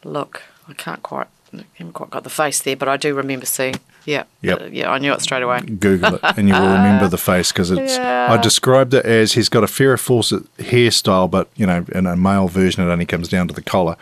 [0.04, 0.44] look.
[0.68, 3.80] I can't quite, I haven't quite got the face there, but I do remember seeing.
[4.08, 4.60] Yeah, Yep.
[4.60, 5.60] uh, yeah, I knew it straight away.
[5.60, 7.96] Google it, and you will remember the face because it's.
[7.96, 8.28] Yeah.
[8.32, 12.16] I described it as he's got a Farrah Fawcett hairstyle, but you know, in a
[12.16, 13.96] male version, it only comes down to the collar,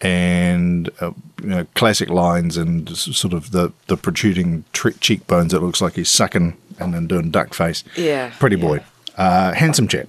[0.00, 5.54] and uh, you know, classic lines and sort of the the protruding tre- cheekbones.
[5.54, 7.84] It looks like he's sucking and then doing duck face.
[7.96, 8.80] Yeah, pretty boy,
[9.16, 10.08] uh, handsome chap.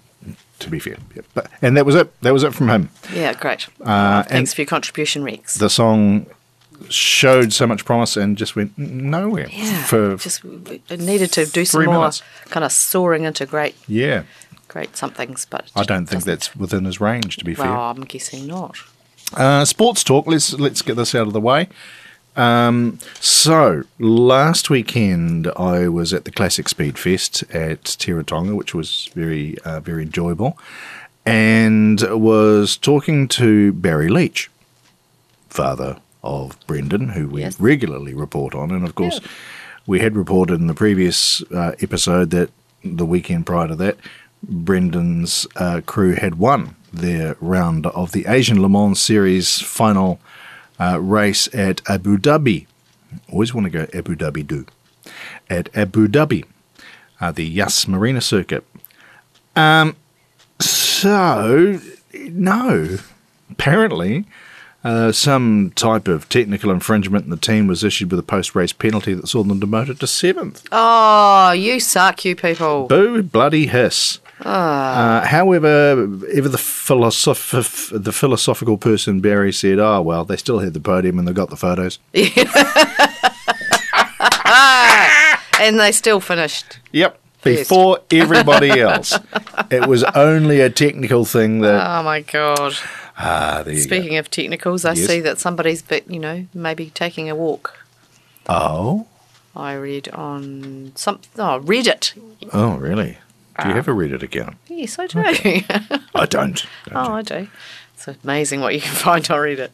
[0.59, 1.21] To be fair, yeah.
[1.35, 2.19] but and that was it.
[2.21, 2.89] That was it from him.
[3.13, 3.67] Yeah, great.
[3.79, 5.53] Uh, Thanks and for your contribution, Rex.
[5.55, 6.25] the song
[6.89, 11.85] showed so much promise and just went nowhere yeah, for just needed to do some
[11.85, 12.21] more minutes.
[12.45, 14.23] kind of soaring into great, yeah.
[14.67, 15.45] great somethings.
[15.49, 17.37] But I don't think that's within his range.
[17.37, 17.67] To be fair.
[17.67, 18.77] I'm guessing not.
[19.33, 20.27] Uh, sports talk.
[20.27, 21.67] Let's let's get this out of the way.
[22.35, 29.09] Um, so last weekend I was at the Classic Speed Fest at Teretonga, which was
[29.15, 30.57] very uh, very enjoyable,
[31.25, 34.49] and was talking to Barry Leitch,
[35.49, 37.59] father of Brendon, who we Yes.
[37.59, 39.19] regularly report on, and of course
[39.85, 42.49] we had reported in the previous uh, episode that
[42.83, 43.97] the weekend prior to that,
[44.43, 50.19] Brendon's uh, crew had won their round of the Asian Le Mans Series final
[50.79, 52.65] uh, race at Abu Dhabi.
[53.31, 54.65] Always want to go Abu Dhabi do.
[55.49, 56.43] At Abu Dhabi,
[57.21, 58.65] uh, the Yas Marina circuit.
[59.55, 59.95] Um,
[60.59, 61.79] so,
[62.13, 62.97] no.
[63.49, 64.25] Apparently,
[64.87, 68.71] uh, some type of technical infringement and the team was issued with a post race
[68.71, 70.65] penalty that saw them demoted to seventh.
[70.71, 72.87] Oh, you suck, you people.
[72.87, 74.19] Boo, bloody hiss.
[74.39, 75.91] Uh, however,
[76.31, 81.19] ever the, philosoph- the philosophical person Barry said, oh, well, they still had the podium
[81.19, 81.99] and they got the photos.
[85.59, 86.79] and they still finished.
[86.93, 87.19] Yep.
[87.43, 89.17] Before everybody else.
[89.69, 91.85] It was only a technical thing that.
[91.99, 92.75] Oh my god.
[93.17, 95.07] Ah, you Speaking of technicals, I Yes.
[95.07, 97.73] see that somebody's bit, you know, maybe taking a walk.
[98.47, 99.07] Oh?
[99.55, 102.13] I read on some oh, Reddit.
[102.53, 103.11] Oh, really?
[103.13, 103.17] Do
[103.63, 103.69] Ah.
[103.69, 104.57] you have a Reddit account?
[104.67, 105.19] Yes, I do.
[106.15, 106.63] I don't.
[106.93, 107.47] oh, I do.
[107.95, 109.69] It's amazing what you can find on Reddit.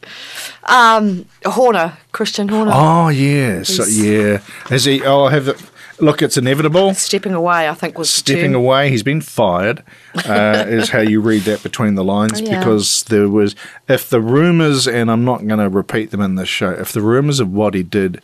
[0.62, 3.68] Um, Horner, Christian Horner, Oh, yes.
[3.76, 4.38] He's- yeah.
[4.70, 5.02] Has he.
[5.04, 5.60] Oh, I have it.
[6.00, 6.92] Look, it's inevitable.
[6.94, 7.68] stepping away.
[7.68, 8.90] I think was the stepping away.
[8.90, 9.82] He's been fired,
[10.26, 12.32] uh, is how you read that between the lines.
[12.40, 12.58] Oh, yeah.
[12.58, 13.54] Because there was,
[13.88, 17.00] if the rumours, and I'm not going to repeat them in this show, if the
[17.00, 18.20] rumours of what he did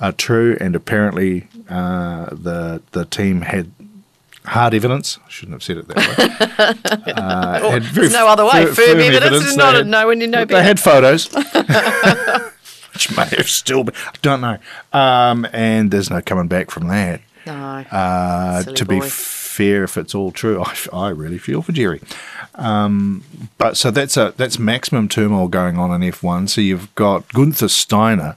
[0.00, 3.70] are true, and apparently uh, the the team had
[4.46, 5.96] hard evidence, I shouldn't have said it that
[7.06, 7.12] way.
[7.16, 8.66] uh, There's no other way.
[8.66, 11.28] fir- Firm evidence is They not had- no when you know They had photos.
[13.08, 14.58] Which may have still been, I don't know.
[14.92, 17.22] Um, and there's no coming back from that.
[17.46, 17.84] No.
[17.90, 22.02] Uh, to be fair, if it's all true, I, I really feel for Geri.
[22.56, 23.24] Um,
[23.56, 26.50] but so that's a that's maximum turmoil going on in F1.
[26.50, 28.36] So you've got Gunther Steiner,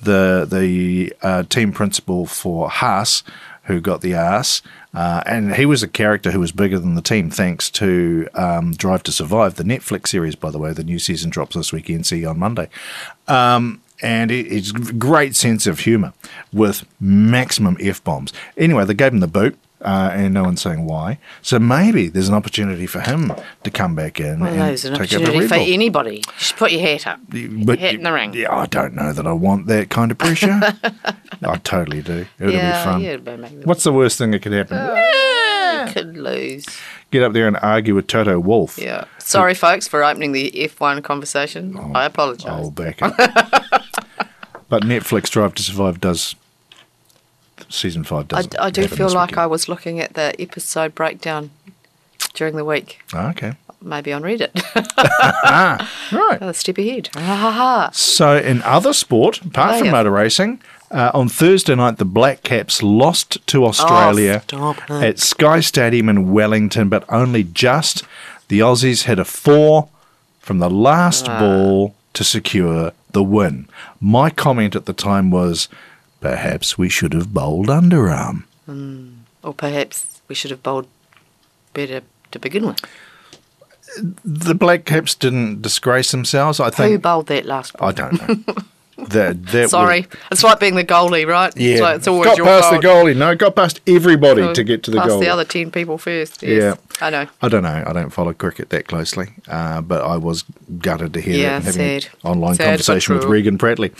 [0.00, 3.24] the the uh, team principal for Haas,
[3.64, 4.62] who got the ass,
[4.94, 8.72] uh, and he was a character who was bigger than the team thanks to um,
[8.72, 10.36] Drive to Survive, the Netflix series.
[10.36, 12.06] By the way, the new season drops this weekend.
[12.06, 12.68] See you on Monday.
[13.26, 16.12] Um, and it's a great sense of humour
[16.52, 18.32] with maximum f bombs.
[18.56, 19.56] Anyway, they gave him the boot.
[19.82, 21.18] Uh, and no one's saying why.
[21.42, 24.94] So maybe there's an opportunity for him to come back in Well, and there's an
[24.94, 26.16] take opportunity Red for anybody.
[26.16, 27.20] You should put your hat up.
[27.28, 28.32] But hat in the ring.
[28.32, 30.58] Yeah, I don't know that I want that kind of pressure.
[31.42, 32.24] I totally do.
[32.38, 33.00] It'll yeah, be fun.
[33.02, 34.78] yeah, but maybe What's the worst thing that could happen?
[35.86, 36.64] you could lose.
[37.10, 38.78] Get up there and argue with Toto Wolff.
[38.78, 39.04] Yeah.
[39.18, 41.76] Sorry, folks, for opening the F1 conversation.
[41.94, 42.46] I apologise.
[42.46, 43.82] I'll back it.
[44.74, 46.34] But Netflix Drive to Survive does.
[47.68, 48.58] Season five I, doesn't.
[48.58, 51.50] I do feel like I was looking at the episode breakdown
[52.34, 53.52] during the week, Oh, okay.
[53.80, 54.50] maybe on Reddit.
[56.12, 56.36] Right.
[56.40, 57.10] Another step ahead.
[57.94, 59.92] So, in other sport, apart Oh, from yeah.
[59.92, 65.02] motor racing, uh, on Thursday night, the Black Caps lost to Australia stop it.
[65.04, 68.02] at Sky Stadium in Wellington, but only just.
[68.48, 69.88] The Aussies had a four
[70.40, 71.38] from the last Ah.
[71.38, 73.66] ball to secure the win.
[74.00, 75.68] My comment at the time was,
[76.20, 78.44] perhaps we should have bowled underarm.
[78.66, 79.08] Hmm.
[79.42, 80.86] Or perhaps we should have bowled
[81.72, 82.80] better to begin with.
[84.24, 86.60] The Black Caps didn't disgrace themselves.
[86.60, 87.88] I think Who bowled that last ball?
[87.88, 88.62] I don't know.
[89.08, 91.52] that that Sorry, was- it's like being the goalie, right?
[91.56, 92.82] yeah, it's, like it's always got past fault.
[92.82, 93.16] the goalie.
[93.16, 95.20] No, got past everybody to get to the Past goal.
[95.20, 96.42] the other ten people first.
[96.42, 96.78] Yes.
[97.00, 97.26] I know.
[97.42, 97.82] I don't know.
[97.86, 100.44] I don't follow cricket that closely, uh, but I was
[100.78, 102.10] gutted to hear Yeah, that and having sad.
[102.24, 103.24] an online Sad conversation with.
[103.24, 103.92] Regan Prattley.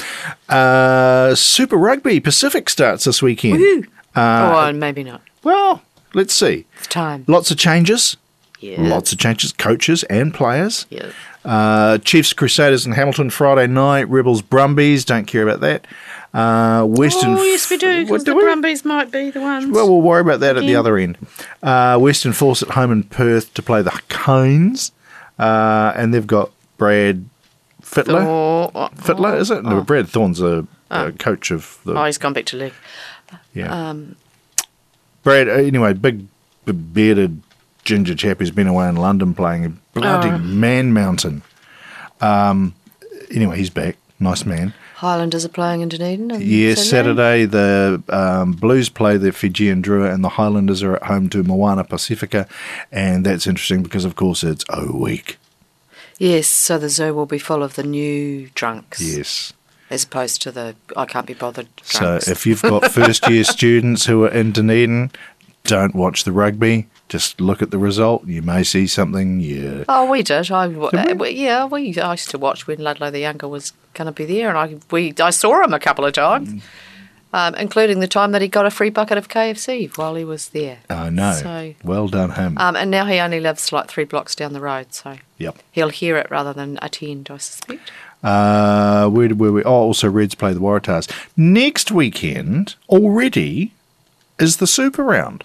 [0.48, 3.88] Uh, Super Rugby Pacific starts this weekend.
[4.14, 5.22] Uh, oh, maybe not.
[5.42, 5.82] Well,
[6.14, 6.66] let's see.
[6.78, 7.24] It's time.
[7.26, 8.16] Lots of changes.
[8.64, 8.80] Yeah.
[8.88, 10.86] Lots of changes, coaches and players.
[10.88, 11.10] Yeah.
[11.44, 14.08] Uh, Chiefs Crusaders and Hamilton Friday night.
[14.08, 15.04] Rebels Brumbies.
[15.04, 15.86] Don't care about that.
[16.32, 17.34] Uh, Western.
[17.34, 17.86] oh, yes, we do.
[17.86, 18.42] What Because do the we?
[18.44, 19.66] Brumbies might be the ones.
[19.70, 21.18] Well, we'll worry about that at the other end.
[21.62, 24.90] Uh, Western Force at home in Perth to play the Canes,
[25.38, 27.26] uh, and they've got Brad
[27.82, 28.24] Fittler.
[28.24, 29.62] Oh, oh, Fittler, is it?
[29.62, 31.92] No, Brad Thorne's a, a coach of the.
[31.94, 32.72] oh, he's gone back to league.
[33.52, 33.90] yeah.
[33.90, 34.16] Um,
[35.22, 36.26] Brad, uh, anyway, big,
[36.64, 37.42] big bearded
[37.84, 39.68] ginger chap who's been away in London playing a
[39.98, 40.38] bloody Oh.
[40.38, 41.42] man mountain.
[42.20, 42.74] Um,
[43.30, 43.96] anyway, he's back.
[44.20, 44.72] Nice man.
[44.96, 46.30] Highlanders are playing in Dunedin.
[46.40, 51.28] Yes, Saturday the um, Blues play the Fijian Drua and the Highlanders are at home
[51.30, 52.46] to Moana Pacifica,
[52.92, 55.36] and that's interesting because of course it's O week.
[56.18, 59.00] Yes, so the zoo will be full of the new drunks.
[59.02, 59.52] Yes.
[59.90, 64.06] As opposed to the I can't be bothered So if you've got first year students
[64.06, 65.10] who are in Dunedin,
[65.64, 66.86] don't watch the rugby.
[67.14, 68.26] Just look at the result.
[68.26, 69.38] You may see something.
[69.38, 69.84] Yeah.
[69.88, 70.50] Oh, we did.
[70.50, 71.28] I, Did we?
[71.28, 74.24] uh, yeah, we I used to watch when Ludlow the younger was going to be
[74.24, 76.60] there, and I we I saw him a couple of times, Mm.
[77.32, 80.48] um, including the time that he got a free bucket of KFC while he was
[80.48, 80.78] there.
[80.90, 81.34] I know.
[81.34, 82.58] So- well done him.
[82.58, 85.56] Um, and now he only lives like three blocks down the road, so yep.
[85.70, 87.30] he'll hear it rather than attend.
[87.30, 87.92] I suspect.
[88.24, 89.62] Uh, where did where we?
[89.62, 92.74] Oh, also Reds play the Waratahs next weekend.
[92.88, 93.70] Already
[94.40, 95.44] is the Super Round.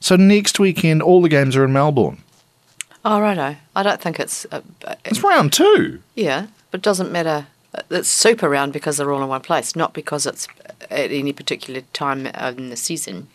[0.00, 2.18] So next weekend, all the games are in Melbourne.
[3.04, 3.56] Oh, righto.
[3.76, 4.46] I don't think it's.
[4.50, 6.00] Uh, uh, It's round two.
[6.14, 7.46] yeah, but it doesn't matter.
[7.90, 10.48] It's super round because they're all in one place, not because it's
[10.90, 13.28] at any particular time in the season.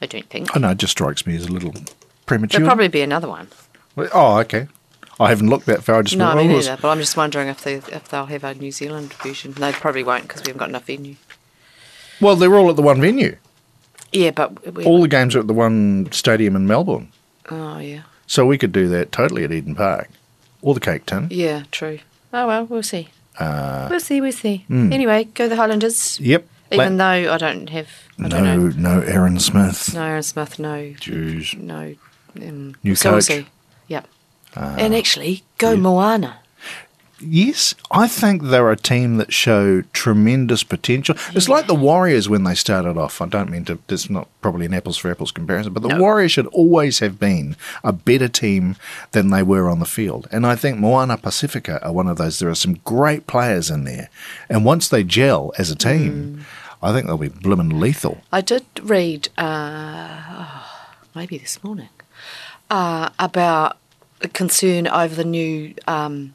[0.00, 0.54] I don't think.
[0.56, 1.74] I know it just strikes me as a little
[2.26, 2.60] premature.
[2.60, 3.48] There'll probably be another one.
[3.96, 4.68] Oh, okay.
[5.18, 5.96] I haven't looked that far.
[6.00, 6.76] I just No, oh, neither.
[6.80, 9.52] But I'm just wondering if they if they'll have a New Zealand version.
[9.52, 11.16] They probably won't because we haven't got enough venue.
[12.20, 13.36] Well, they're all at the one venue.
[14.14, 17.08] Yeah, but we, All the games are at the one stadium in Melbourne.
[17.50, 20.08] oh yeah, So we could do that totally at Eden Park
[20.62, 21.26] or the Cake Tin.
[21.30, 21.98] yeah, true.
[22.32, 23.08] Oh well, we'll see.
[23.38, 24.20] Uh, We'll see.
[24.20, 24.64] We'll see.
[24.70, 24.92] mm.
[24.92, 26.18] Anyway, go the Highlanders.
[26.20, 26.46] yep.
[26.70, 27.88] Even La- though I don't have,
[28.18, 28.98] I don't no, know.
[28.98, 29.92] no, Aaron Smith.
[29.94, 30.58] No Aaron Smith.
[30.58, 30.76] No.
[30.98, 31.56] Jeez.
[31.58, 31.94] No.
[32.40, 33.24] Um, New so we'll coach.
[33.24, 33.46] See.
[33.88, 34.08] Yep.
[34.56, 36.38] and actually, go Moana.
[37.26, 41.16] Yes, I think they're a team that show tremendous potential.
[41.34, 43.20] It's like the Warriors when they started off.
[43.20, 46.00] I don't mean to, it's not probably an apples for apples comparison, but the No.
[46.00, 48.76] Warriors should always have been a better team
[49.12, 50.28] than they were on the field.
[50.30, 52.38] And I think Moana Pacifica are one of those.
[52.38, 54.10] There are some great players in there.
[54.48, 56.44] And once they gel as a team,
[56.82, 58.20] I think they'll be blooming lethal.
[58.30, 61.88] I did read, uh, oh, maybe this morning,
[62.70, 63.78] uh, about
[64.20, 66.34] a concern over the new um,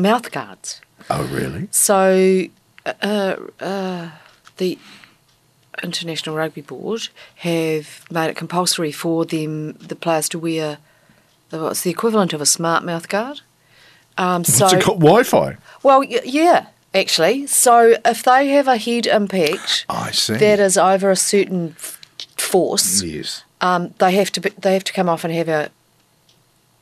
[0.00, 0.80] mouth guards.
[1.08, 1.68] Oh, really?
[1.70, 2.44] So,
[2.86, 4.10] uh, uh,
[4.58, 4.78] the
[5.82, 10.78] International Rugby Board have made it compulsory for them, the players, to wear
[11.50, 13.40] the, what's the equivalent of a smart mouth guard.
[14.18, 15.00] Um, so, What's it called?
[15.00, 15.56] Wi Fi.
[15.82, 17.46] well, y- yeah, actually.
[17.46, 20.34] So, if they have a head impact I see.
[20.34, 21.98] that is over a certain f-
[22.36, 23.44] force, yes.
[23.62, 25.70] um, they have to be, they have to come off and have a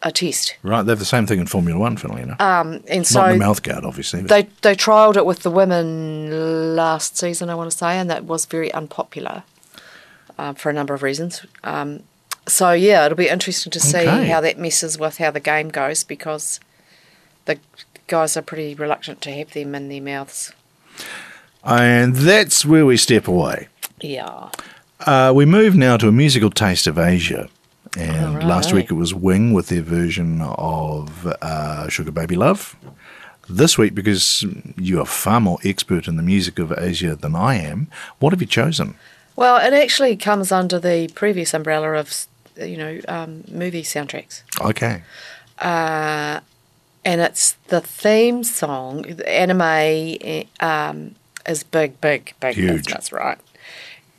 [0.03, 0.57] a test.
[0.63, 2.41] Right, they have the same thing in Formula One, funnily enough.
[2.41, 4.21] Um, and so Not in the mouth guard, obviously.
[4.23, 8.25] they they trialled it with the women last season, I want to say, and that
[8.25, 9.43] was very unpopular
[10.39, 11.45] uh, for a number of reasons.
[11.65, 12.05] Um,
[12.47, 14.27] so yeah, it'll be interesting to see Okay.
[14.29, 16.61] how that messes with how the game goes because
[17.47, 17.59] the
[18.07, 20.53] guys are pretty reluctant to have them in their mouths.
[21.65, 23.69] And that's where we step away.
[24.01, 24.51] Yeah.
[25.01, 27.49] Uh, we move now to a musical taste of Asia.
[27.97, 28.45] And right.
[28.45, 32.77] last week it was Wing with their version of uh, Sugar Baby Love.
[33.49, 34.45] This week, because
[34.77, 38.43] you are far more expert in the music of Asia than I am, what have
[38.43, 38.95] you chosen?
[39.37, 42.27] Well, it actually comes under the previous umbrella of
[42.57, 44.43] you know um, movie soundtracks.
[44.61, 45.03] Okay.
[45.61, 46.41] uh,
[47.05, 49.03] and it's the theme song.
[49.03, 49.61] The anime
[50.21, 51.15] eh, um,
[51.49, 52.85] is big, big, big Huge.
[52.85, 53.39] business, right?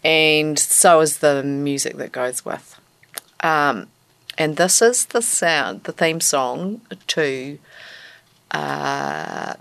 [0.03, 2.79] And so is the music that goes with.
[3.41, 3.87] Um,
[4.37, 7.59] and this is the sound, the theme song to
[8.51, 9.53] uh,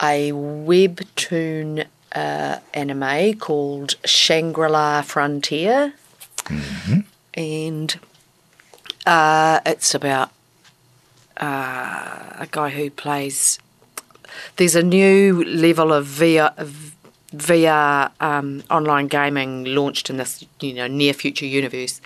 [0.00, 5.94] a webtoon uh, anime called Shangri La Frontier.
[7.34, 7.98] And
[9.04, 10.30] uh, it's about
[11.36, 13.58] uh, a guy who plays
[14.56, 16.52] there's a new level of VR,
[17.34, 22.00] VR um, online gaming launched in this you know near future universe.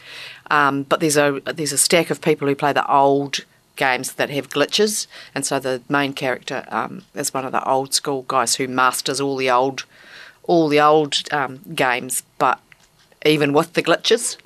[0.51, 3.45] Um, but there's a there's a stack of people who play the old
[3.77, 7.95] games that have glitches, and so the main character um, is one of the old
[7.95, 9.85] school guys who masters all the old
[10.45, 12.61] all the old um, games, but
[13.25, 14.37] even with the glitches.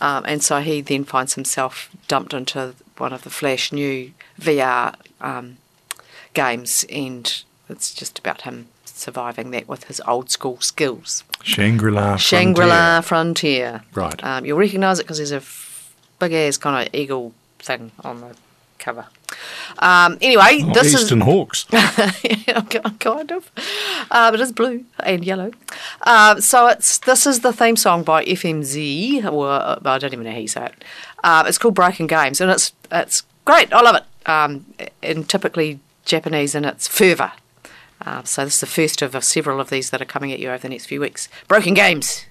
[0.00, 4.94] Um, and so he then finds himself dumped into one of the Flash new VR
[5.20, 5.56] um,
[6.32, 11.24] games, and it's just about him surviving that with his old school skills.
[11.44, 12.16] Shangri-La.
[12.16, 13.82] Shangri La Frontier.
[13.82, 13.82] Frontier.
[13.94, 14.24] Right.
[14.24, 18.20] Um, you'll recognise it because there's a f- big ass kind of eagle thing on
[18.20, 18.34] the
[18.78, 19.06] cover.
[19.78, 21.66] Um, anyway, Oh, this Eastern Hawks.
[21.72, 22.44] is
[23.00, 23.50] kind of,
[24.10, 25.50] uh, but it's blue and yellow.
[26.02, 30.24] Um, so it's this is the theme song by FMZ, or uh, I don't even
[30.24, 30.84] know how you say it.
[31.22, 33.72] Uh, it's called Broken Games, and it's it's great.
[33.72, 34.04] I love it.
[34.28, 34.66] Um,
[35.02, 37.32] and typically Japanese in its fervour.
[38.06, 40.48] Uh, so this is the first of several of these that are coming at you
[40.48, 41.28] over the next few weeks.
[41.48, 42.26] Broken Games.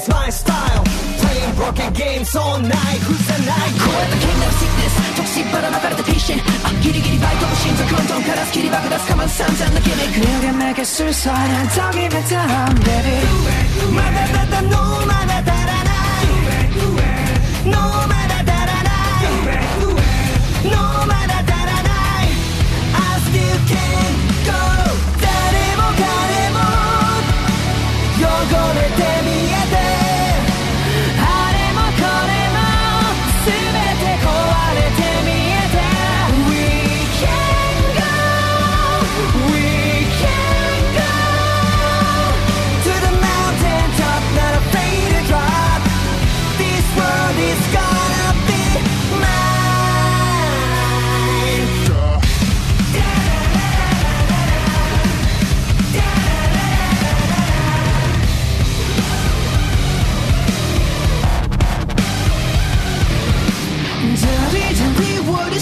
[0.00, 0.84] is my style.
[1.20, 2.98] Playing broken games all night.
[3.04, 3.74] Who's the night?
[3.76, 12.74] 超えた剣の sickness 特進ばらまかれた patient あギリギリバイトの心臓混沌から切り爆出すかまず散々なギミック You can make it suicide and don't give it time
[12.80, 13.20] baby
[13.94, 16.32] まだだだ No まだ足らない
[17.68, 17.76] No
[18.08, 18.90] まだ足らな
[19.20, 19.28] い
[20.72, 21.92] No まだ足らな
[22.24, 22.32] い
[22.96, 24.16] I still can't
[24.48, 24.56] go
[25.20, 25.28] 誰
[25.76, 26.64] も彼も
[28.16, 28.24] 汚
[28.74, 29.19] れて見えて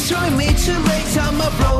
[0.10, 1.78] Join me to rage on my bro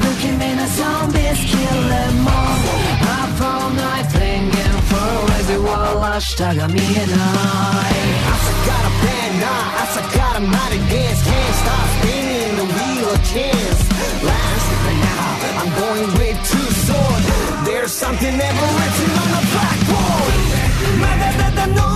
[0.00, 7.12] Looking in a zombies, kill them Up all night thinking for everyone Hashtag me and
[7.12, 7.92] I.
[8.32, 13.80] Asakara panda, asakara mighty dance Can't stop spinning the wheel of chance
[14.24, 17.20] Last but now, I'm going with two soon.
[17.66, 20.34] There's something ever written on the blackboard.
[21.02, 21.95] Mother than the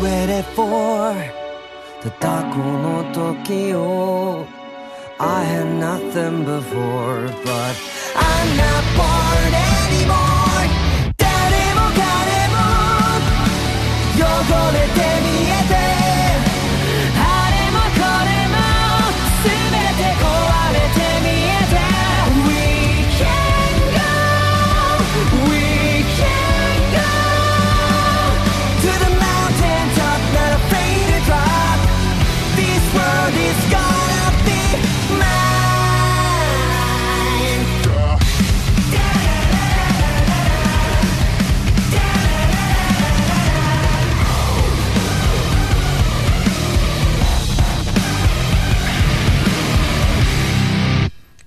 [0.00, 1.14] waited for
[2.02, 4.46] ただこの時を
[5.18, 7.74] I had nothing before But
[8.14, 10.68] I'm not bored anymore
[11.16, 11.26] 誰
[11.74, 12.56] も彼も
[14.16, 14.22] 汚
[14.72, 15.17] れて見えて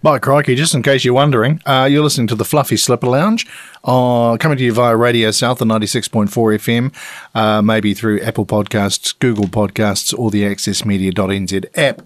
[0.03, 3.47] By crikey, just in case you're wondering, uh, you're listening to the Fluffy Slipper Lounge,
[3.85, 6.93] uh, coming to you via Radio South, the 96.4 FM,
[7.37, 12.03] uh, maybe through Apple Podcasts, Google Podcasts, or the accessmedia.nz app,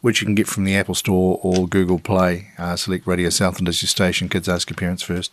[0.00, 2.48] which you can get from the Apple Store or Google Play.
[2.56, 4.30] Uh, select Radio Southland as your station.
[4.30, 5.30] Kids ask your parents first.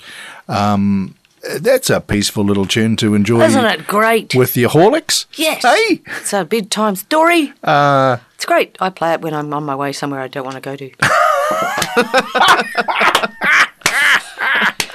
[0.49, 1.16] Um,
[1.62, 3.41] that's a peaceful little tune to enjoy.
[3.43, 4.36] Isn't it great?
[4.36, 5.28] With your Horlicks?
[5.36, 5.64] Yes.
[5.64, 6.01] Hey!
[6.20, 7.53] It's a bedtime story.
[7.64, 8.76] Uh, It's great.
[8.82, 10.91] I play it when I'm on my way somewhere I don't want to go to.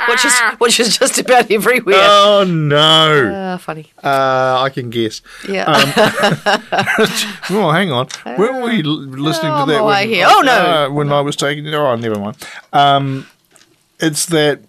[0.08, 1.96] which is which is just about everywhere.
[1.98, 3.32] oh, no.
[3.34, 3.90] Ah, funny.
[4.02, 5.20] Uh, I can guess.
[5.48, 5.64] Yeah.
[7.48, 8.08] Oh, hang on.
[8.38, 10.26] Weren't we listening to that when, here.
[10.28, 10.52] Oh, no.
[10.52, 11.74] uh, when I was taking it.
[11.74, 12.36] Oh, never mind.
[12.72, 13.26] Um,
[14.00, 14.60] it's that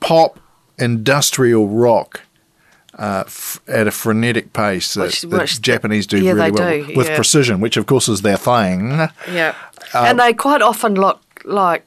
[0.00, 0.38] pop
[0.78, 2.22] industrial rock
[2.98, 6.86] uh, f- at a frenetic pace that, Which- that which- Japanese do yeah, really well
[6.86, 7.16] do, with yeah.
[7.16, 8.90] precision, which of course is their thing.
[9.30, 9.54] yeah.
[9.94, 11.84] and they quite often look like,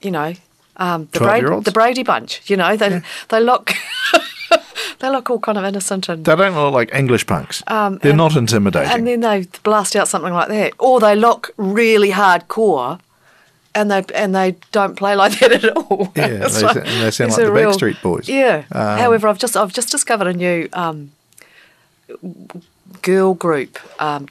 [0.00, 0.34] you know,
[0.76, 2.42] um, the, Brady, the Brady Bunch.
[2.50, 3.72] You know, they they look
[5.00, 7.62] they look all kind of innocent and They don't look like English punks.
[7.66, 8.90] Um, They're and- not intimidating.
[8.92, 13.00] and then they blast out something like that, or they look really hardcore,
[13.74, 16.12] and they and they don't play like that at all.
[16.16, 18.28] Yeah, they sa- they sound like the Backstreet Boys.
[18.28, 18.64] Yeah.
[18.72, 21.12] Um, However, I've just I've just discovered a new um,
[23.02, 24.28] girl group, um,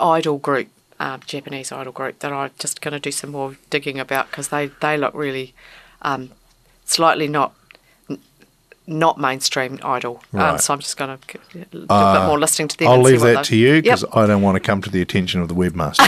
[0.00, 0.68] idol group,
[1.04, 4.48] um, Japanese idol group that I'm just going to do some more digging about because
[4.48, 5.52] they they look really
[6.02, 6.30] um,
[6.84, 7.52] slightly not.
[8.84, 10.50] Not mainstream idol, Right.
[10.50, 12.88] um, so I'm just going to do a bit Uh, more listening to them.
[12.88, 14.10] I'll leave that to you because Yep.
[14.16, 16.02] I don't want to come to the attention of the webmaster.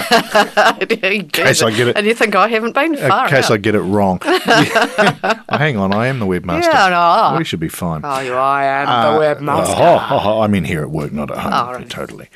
[1.15, 3.27] in case I get it- And you think I haven't been far.
[3.27, 3.53] in case out.
[3.53, 4.19] I get it wrong.
[4.25, 6.73] Oh, hang on, I am the webmaster.
[6.73, 6.89] Yeah,
[7.33, 7.39] no.
[7.39, 8.01] We should be fine.
[8.03, 9.75] Oh, you I am Uh, the webmaster.
[9.79, 11.53] oh, oh, oh, I mean, here at work, not at home.
[11.55, 11.89] Oh, right.
[11.89, 12.29] Totally.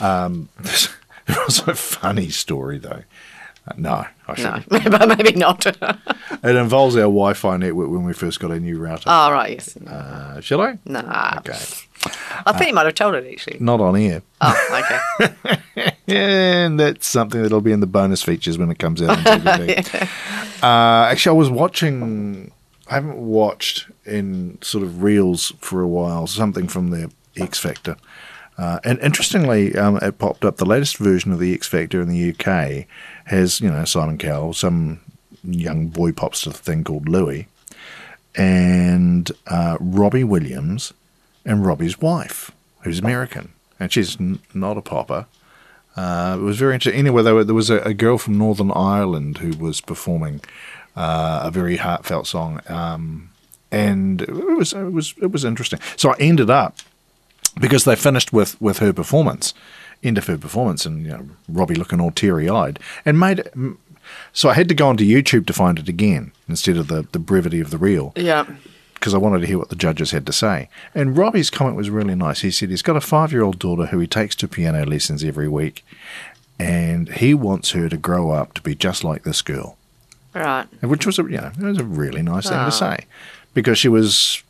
[0.00, 0.48] Um,
[1.34, 3.02] there was a funny story, though.
[3.66, 4.68] Uh, no, I no, shouldn't.
[4.90, 5.64] but maybe not.
[6.42, 9.04] It involves our Wi Fi network when we first got a new router.
[9.06, 9.76] oh, right, yes.
[9.78, 10.78] Uh, shall I?
[10.84, 11.36] Nah.
[11.38, 11.58] Okay.
[12.44, 13.56] I think you might have told it, actually.
[13.60, 14.20] Not on air.
[14.42, 15.92] Oh, okay.
[16.06, 20.02] And that's something that'll be in the bonus features when it comes out on DVD.
[20.62, 22.50] uh, actually, I was watching,
[22.90, 27.96] I haven't watched in sort of reels for a while, something from the X Factor.
[28.56, 32.08] Uh, and interestingly, um, it popped up the latest version of the X Factor in
[32.08, 32.86] the UK
[33.26, 35.00] has, you know, Simon Cowell, some
[35.42, 37.48] young boy pops to the thing called Louis,
[38.36, 40.92] and uh, Robbie Williams
[41.44, 42.52] and Robbie's wife,
[42.82, 43.52] who's American.
[43.80, 45.26] And she's n- not a popper.
[45.96, 46.98] Uh, it was very interesting.
[46.98, 50.40] Anyway, there, there was a, a girl from Northern Ireland who was performing
[50.96, 53.30] uh, a very heartfelt song, um,
[53.70, 55.80] and it was it was it was interesting.
[55.96, 56.78] So I ended up
[57.60, 59.54] because they finished with with her performance,
[60.02, 63.48] end of her performance, and you know Robbie looking all teary eyed, and made.
[64.32, 67.18] So I had to go onto YouTube to find it again instead of the the
[67.18, 68.44] brevity of the reel yeah.
[68.94, 70.68] because I wanted to hear what the judges had to say.
[70.94, 72.40] And Robbie's comment was really nice.
[72.42, 75.24] He said he's got a five year old daughter who he takes to piano lessons
[75.24, 75.84] every week,
[76.58, 79.76] and he wants her to grow up to be just like this girl,
[80.34, 80.66] Right.
[80.82, 82.66] which was a you know it was a really nice thing Ah.
[82.66, 83.06] to say,
[83.54, 84.42] because she was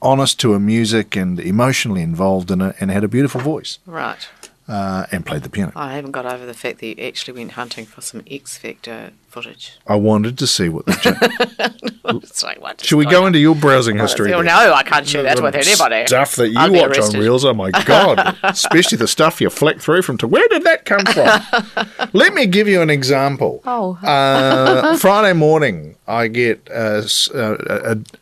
[0.00, 4.28] honest to her music and emotionally involved in it, and had a beautiful voice Right.
[4.68, 5.72] Uh, and played the piano.
[5.76, 9.12] I haven't got over the fact that you actually went hunting for some X Factor
[9.28, 9.72] footage.
[9.86, 10.92] I wanted to see what the.
[11.02, 13.28] Ju- It's like, what is Should we go on?
[13.28, 14.32] into your browsing history?
[14.32, 16.06] Oh, no, I can't share that with anybody.
[16.06, 17.44] Stuff that you I'll watch on reels.
[17.44, 18.36] Oh my god!
[18.42, 20.16] Especially the stuff you flick through from.
[20.18, 22.08] To where did that come from?
[22.12, 23.62] Let me give you an example.
[23.66, 23.98] Oh.
[24.02, 27.56] Uh, Friday morning, I get uh, s- uh,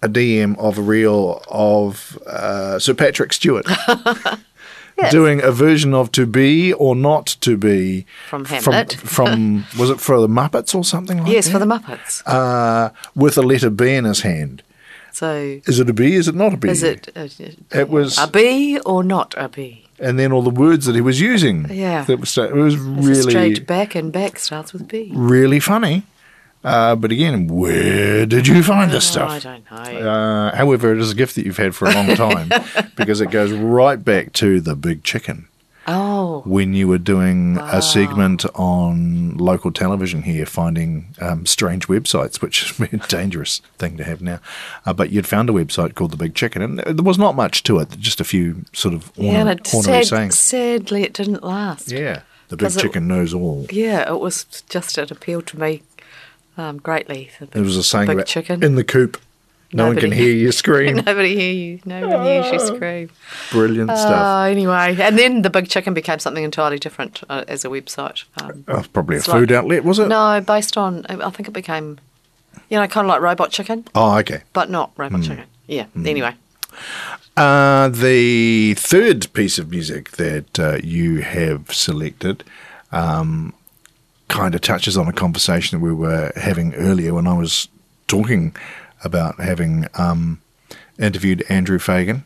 [0.03, 3.67] a, a DM of a reel of uh, Sir Patrick Stewart.
[5.11, 8.95] Doing a version of "To Be or Not to Be" From Hamlet.
[8.95, 11.51] From, was it for the Muppets or something like Yes, that?
[11.51, 12.23] Yes, for the Muppets.
[12.27, 14.63] uh, with a letter B in his hand.
[15.13, 16.15] so, Is it a B?
[16.15, 16.69] Is it not a B?
[16.71, 17.29] is it uh,
[17.73, 19.81] It was, a bee or not a bee?
[20.01, 21.67] and then all the words that he was using.
[21.71, 22.05] Yeah.
[22.05, 25.11] that was it was really straight back, and back starts with B.
[25.15, 26.03] really funny.
[26.65, 29.43] Uh, but again, where did you find this Oh, I stuff?
[29.71, 30.09] don't know.
[30.11, 32.51] Uh, however, it is a gift that you've had for a long time
[32.97, 35.47] because it goes right back to the big chicken
[35.87, 42.41] oh, when you were doing a segment on local television here, finding um, strange websites,
[42.41, 44.41] which is a dangerous thing to have now.
[44.87, 47.63] Uh, but you'd found a website called the Big Chicken, and there was not much
[47.65, 50.39] to it, just a few sort of yeah, and it ornery sad, sayings.
[50.39, 51.93] sadly it didn't last.
[51.93, 53.67] Yeah, the Big 'Cause it- Chicken knows all.
[53.71, 55.83] Yeah, it was just it appealed to me
[56.57, 57.31] um, greatly.
[57.39, 58.63] The big, There was a saying big about chicken.
[58.63, 59.21] in the coop.
[59.73, 60.97] No one can hear you scream.
[61.05, 61.81] Nobody hear you.
[61.85, 63.11] No one hears you scream.
[63.51, 64.47] Brilliant Uh, stuff.
[64.47, 68.23] anyway, and then the Big Chicken became something entirely different uh, as a website.
[68.41, 70.07] Um, Oh, probably a food like- outlet, was it?
[70.07, 71.99] No, based on I think it became,
[72.71, 74.43] you know, kind of like Robot Chicken, Oh, okay.
[74.53, 75.27] but not Robot Hmm.
[75.27, 75.45] Chicken.
[75.67, 75.87] Yeah.
[75.97, 76.35] Anyway,
[77.37, 82.45] Uh, the third piece of music that uh, you have selected
[82.93, 83.53] um,
[84.35, 87.69] kind of touches on a conversation that we were having earlier when I was
[88.09, 88.55] talking
[89.05, 90.41] about having um,
[90.99, 92.25] interviewed Andrew Fagan.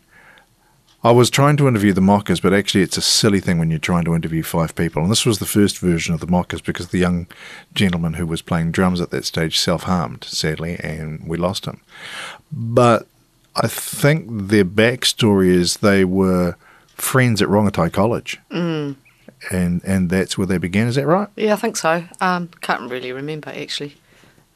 [1.05, 3.79] I was trying to interview the Mockers, but actually, it's a silly thing when you're
[3.79, 5.03] trying to interview five people.
[5.03, 7.27] And this was the first version of the Mockers because the young
[7.75, 11.83] gentleman who was playing drums at that stage self harmed, sadly, and we lost him.
[12.51, 13.07] But
[13.55, 16.57] I think their backstory is they were
[16.95, 18.97] friends at Rongotai College, mm,
[19.51, 20.87] and and that's where they began.
[20.89, 21.29] Is that right?
[21.37, 22.05] yeah, I think so.
[22.21, 23.97] Um, can't really remember actually.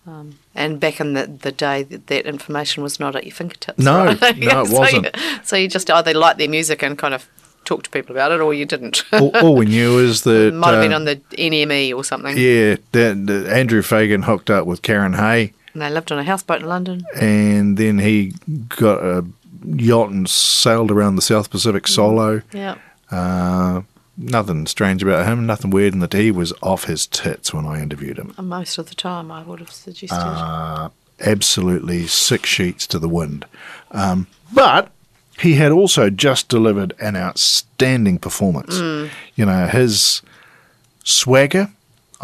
[0.06, 3.78] Um, and back in the, the day, that, that information was not at your fingertips.
[3.78, 4.36] No, right?
[4.38, 5.04] no, it so wasn't.
[5.16, 7.28] You, so you just either liked their music and kind of
[7.64, 9.04] talked to people about it, or you didn't.
[9.12, 12.36] all, all we knew is that Might have been uh, on the NME or something.
[12.36, 16.24] yeah, that, that Andrew Fagan hooked up with Karen Hay, And they lived on a
[16.24, 17.04] houseboat in London.
[17.14, 18.34] and then he
[18.70, 19.24] got a
[19.64, 22.42] yacht and sailed around the South Pacific solo.
[22.52, 22.74] Yeah.
[23.12, 23.82] Uh,
[24.22, 27.82] nothing strange about him, nothing weird in that he was off his tits when I
[27.82, 28.34] interviewed him.
[28.38, 30.16] And most of the time, I would have suggested.
[30.16, 33.44] Uh, absolutely six sheets to the wind.
[33.90, 34.90] Um, but
[35.38, 38.78] he had also just delivered an outstanding performance.
[38.78, 39.10] Mm.
[39.34, 40.22] You know, his
[41.04, 41.70] swagger,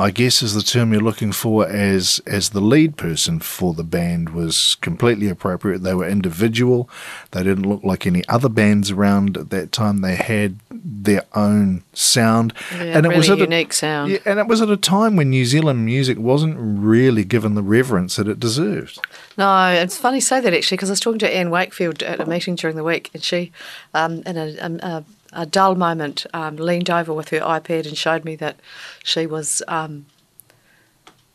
[0.00, 3.82] I guess is the term you're looking for as as the lead person for the
[3.82, 5.82] band was completely appropriate.
[5.82, 6.88] They were individual.
[7.32, 10.00] They didn't look like any other bands around at that time.
[10.00, 12.54] They had their own sound.
[12.72, 14.12] Yeah, and it really was a- unique sound.
[14.12, 17.62] yeah, and it was at a time when New Zealand music wasn't really given the
[17.62, 19.00] reverence that it deserved.
[19.36, 22.20] No, it's funny you say that actually because I was talking to Anne Wakefield at
[22.20, 23.50] a meeting during the week, and she,
[23.94, 27.96] um, in a, um, a, a dull moment, um, leaned over with her iPad and
[27.96, 28.56] showed me that
[29.04, 30.06] she was um,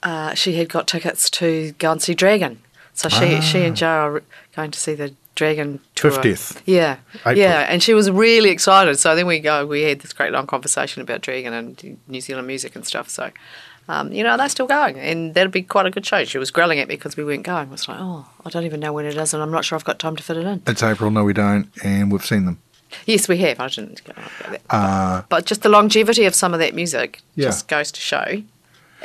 [0.01, 2.59] uh, she had got tickets to go and see Dragon.
[2.93, 4.23] So she she and Joe are
[4.55, 6.11] going to see the Dragon tour.
[6.11, 6.61] 50th.
[6.65, 7.37] Yeah, April.
[7.37, 8.99] yeah, and she was really excited.
[8.99, 9.65] So then we go.
[9.65, 13.09] We had this great long conversation about Dragon and New Zealand music and stuff.
[13.09, 13.31] So.
[13.85, 16.23] Um, you know, they're still going, and that'd be quite a good show.
[16.23, 17.67] She was growling at me because we weren't going.
[17.67, 19.75] I was like, oh, I don't even know when it is, and I'm not sure
[19.75, 20.61] I've got time to fit it in.
[20.65, 22.61] It's April, no, we don't, and we've seen them.
[23.05, 23.59] Yes, we have.
[23.59, 24.61] I didn't go about that.
[24.69, 27.45] Uh, But just the longevity of some of that music Yeah.
[27.47, 28.43] just goes to show.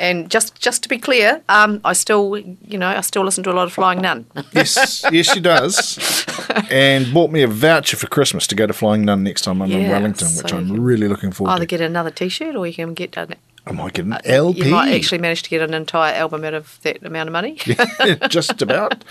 [0.01, 3.51] And just just to be clear, um, I still, you know, I still listen to
[3.51, 4.26] a lot of Flying Nun.
[4.53, 6.24] yes, yes, she does.
[6.70, 9.72] And bought me a voucher for Christmas to go to Flying Nun next time I'm
[9.72, 11.66] in Yeah, Wellington, which so I'm really looking forward Either to.
[11.66, 13.34] get another T-shirt, or you can get an.
[13.66, 14.66] I might get an LP.
[14.66, 17.57] You might actually manage to get an entire album out of that amount of money.
[18.28, 19.03] just about.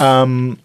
[0.00, 0.58] Um,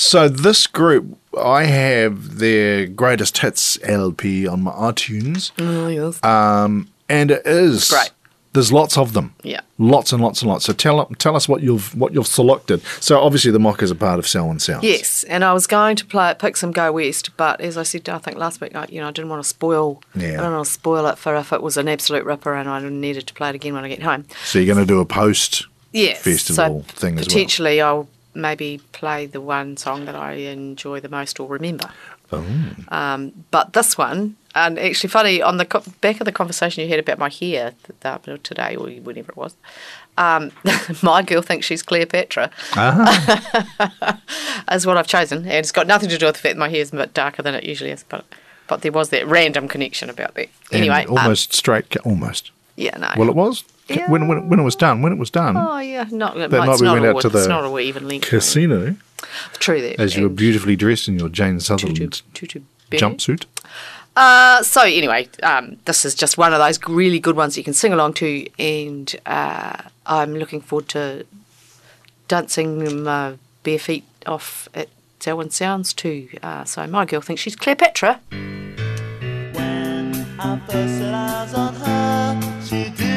[0.00, 6.22] so this group, I have their greatest hits LP on my iTunes, oh, yes.
[6.22, 8.12] um, and it is Great.
[8.52, 9.34] There's lots of them.
[9.42, 9.60] Yeah.
[9.76, 10.64] Lots and lots and lots.
[10.66, 12.80] So tell tell us what you've what you've selected.
[13.00, 14.84] So obviously the mock is a part of Selwyn Sounds.
[14.84, 17.82] Yes, and I was going to play it, pick some Go West, but as I
[17.82, 20.00] said, I think last week, I, you know, I didn't want to spoil.
[20.14, 20.28] Yeah.
[20.28, 22.80] I didn't want to spoil it for if it was an absolute ripper, and I
[22.88, 24.26] needed to play it again when I get home.
[24.44, 27.26] So you're going to do a post Yes, festival so thing as well.
[27.26, 28.08] potentially I'll
[28.38, 31.90] maybe play the one song that I enjoy the most or remember.
[32.32, 32.44] Oh.
[32.88, 36.88] Um, but this one, and actually funny, on the co- back of the conversation you
[36.90, 37.72] had about my hair
[38.02, 39.54] th- th- today or whenever it was,
[40.18, 40.50] um,
[41.02, 42.50] my girl thinks she's Cleopatra,
[44.72, 45.38] is what I've chosen.
[45.38, 47.42] And it's got nothing to do with the fact that my is a bit darker
[47.42, 48.24] than it usually is, but
[48.66, 50.50] but there was that random connection about that.
[50.70, 52.50] And Anyway, um, almost straight, almost.
[52.76, 53.10] yeah, no.
[53.16, 55.02] Well, it was Ca- when, when when it was done.
[55.02, 57.16] When it was done, Oh yeah, not that it night it's we not went all,
[57.16, 58.28] out to it's the not all even length.
[58.28, 58.96] casino
[59.58, 59.98] True that.
[60.00, 62.60] as you were beautifully dressed in your Jane Sutherland tutu
[62.90, 63.00] bear.
[63.00, 63.44] jumpsuit.
[64.16, 67.72] Uh, so anyway, um, this is just one of those really good ones you can
[67.74, 69.76] sing along to, and uh,
[70.06, 71.24] I'm looking forward to
[72.26, 74.88] dancing my bare feet off at
[75.20, 76.28] Selwyn Sounds too.
[76.42, 78.20] Uh, so my girl thinks she's Cleopatra.
[80.40, 83.07] I first set eyes on her, she didn't seem to see.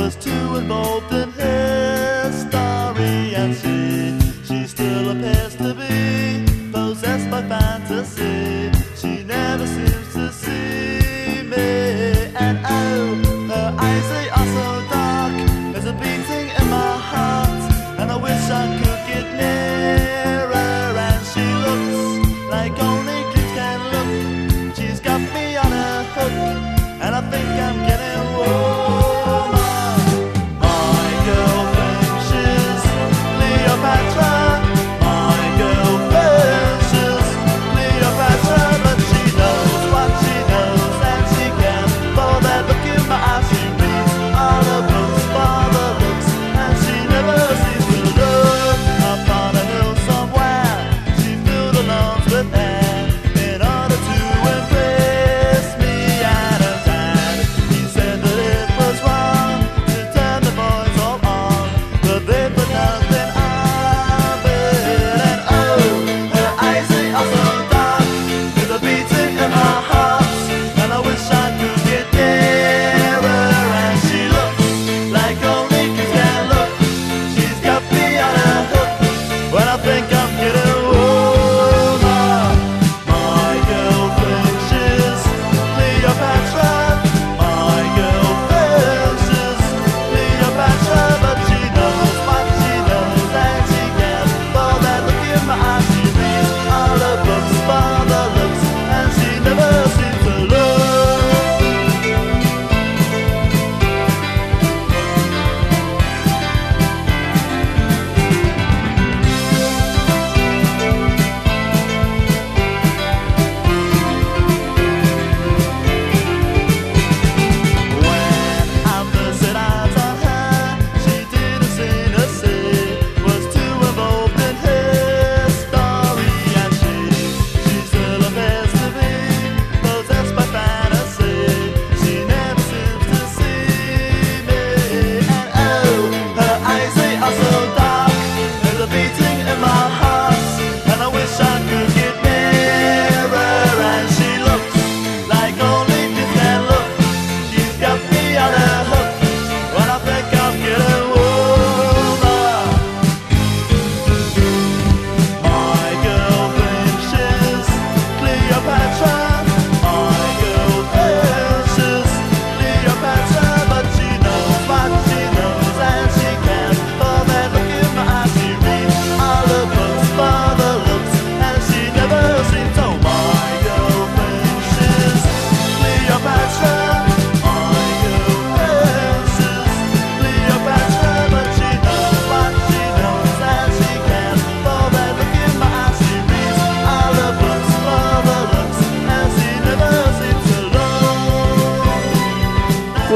[0.00, 6.29] Was too involved in her story, and she, she still appears to be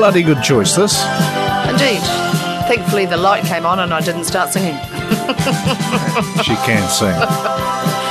[0.05, 1.03] bloody good choice, this.
[1.67, 2.03] Indeed.
[2.69, 4.77] Thankfully, the light came on and I didn't start singing.
[6.45, 8.01] She can sing.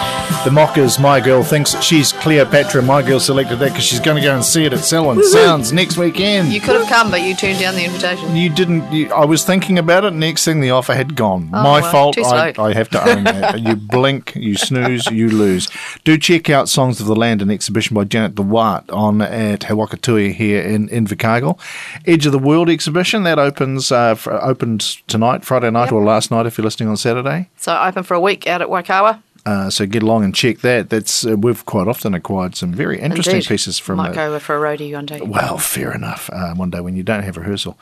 [0.43, 2.81] The Mockers, My Girl, thinks she's Cleopatra.
[2.81, 5.71] My Girl selected that because she's going to go and see it at Selwyn Sounds
[5.71, 6.49] next weekend.
[6.51, 8.35] You could have come, but you turned down the invitation.
[8.35, 8.91] You didn't.
[8.91, 10.11] You, I was thinking about it.
[10.11, 11.49] Next thing, the offer had gone.
[11.53, 12.17] Oh, My well, fault.
[12.17, 12.53] I.
[12.57, 13.61] I have to own that.
[13.61, 15.69] you blink, you snooze, you lose.
[16.03, 20.33] Do check out Songs of the Land, an exhibition by Janet DeWatt on at Hawakatui
[20.33, 21.57] here in Invercargill.
[22.05, 26.31] Edge of the World exhibition that opens uh, fr- opened tonight, Friday night, or last
[26.31, 27.49] night if you're listening on Saturday.
[27.55, 29.21] So open for a week out at Waikawa.
[29.45, 30.89] Uh, so get along and check that.
[30.89, 33.49] That's uh, we've quite often acquired some very interesting Indeed.
[33.49, 33.97] pieces from.
[33.97, 35.19] Might go for a roadie one day.
[35.19, 36.29] well, fair enough.
[36.31, 37.77] Uh, one day when you don't have rehearsal,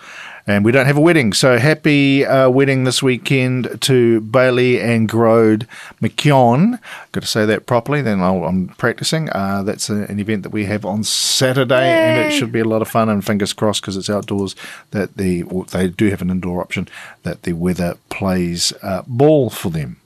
[0.48, 1.34] and we don't have a wedding.
[1.34, 5.68] So happy uh, wedding this weekend to Bailey and Grode
[6.02, 6.80] McKeown.
[7.12, 8.02] Got to say that properly.
[8.02, 9.30] Then I'll, I'm practicing.
[9.30, 12.66] Uh, that's a, an event that we have on Saturday, and it should be a
[12.66, 13.08] lot of fun.
[13.08, 14.56] And fingers crossed because it's outdoors.
[14.92, 16.88] That the they do have an indoor option.
[17.22, 19.98] That the weather plays uh, ball for them.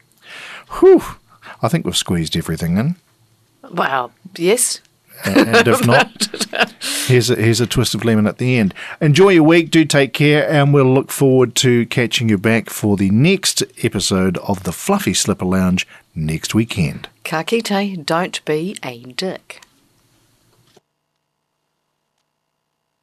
[0.82, 1.02] Whew.
[1.62, 2.96] I think we've squeezed everything in.
[3.72, 4.82] Well, yes.
[5.24, 6.28] and if not,
[7.08, 8.74] here's a, here's a twist of lemon at the end.
[9.00, 12.98] Enjoy your week, do take care, and we'll look forward to catching you back for
[12.98, 17.08] the next episode of the Fluffy Slipper Lounge next weekend.
[17.24, 19.62] Ka kite, don't be a dick.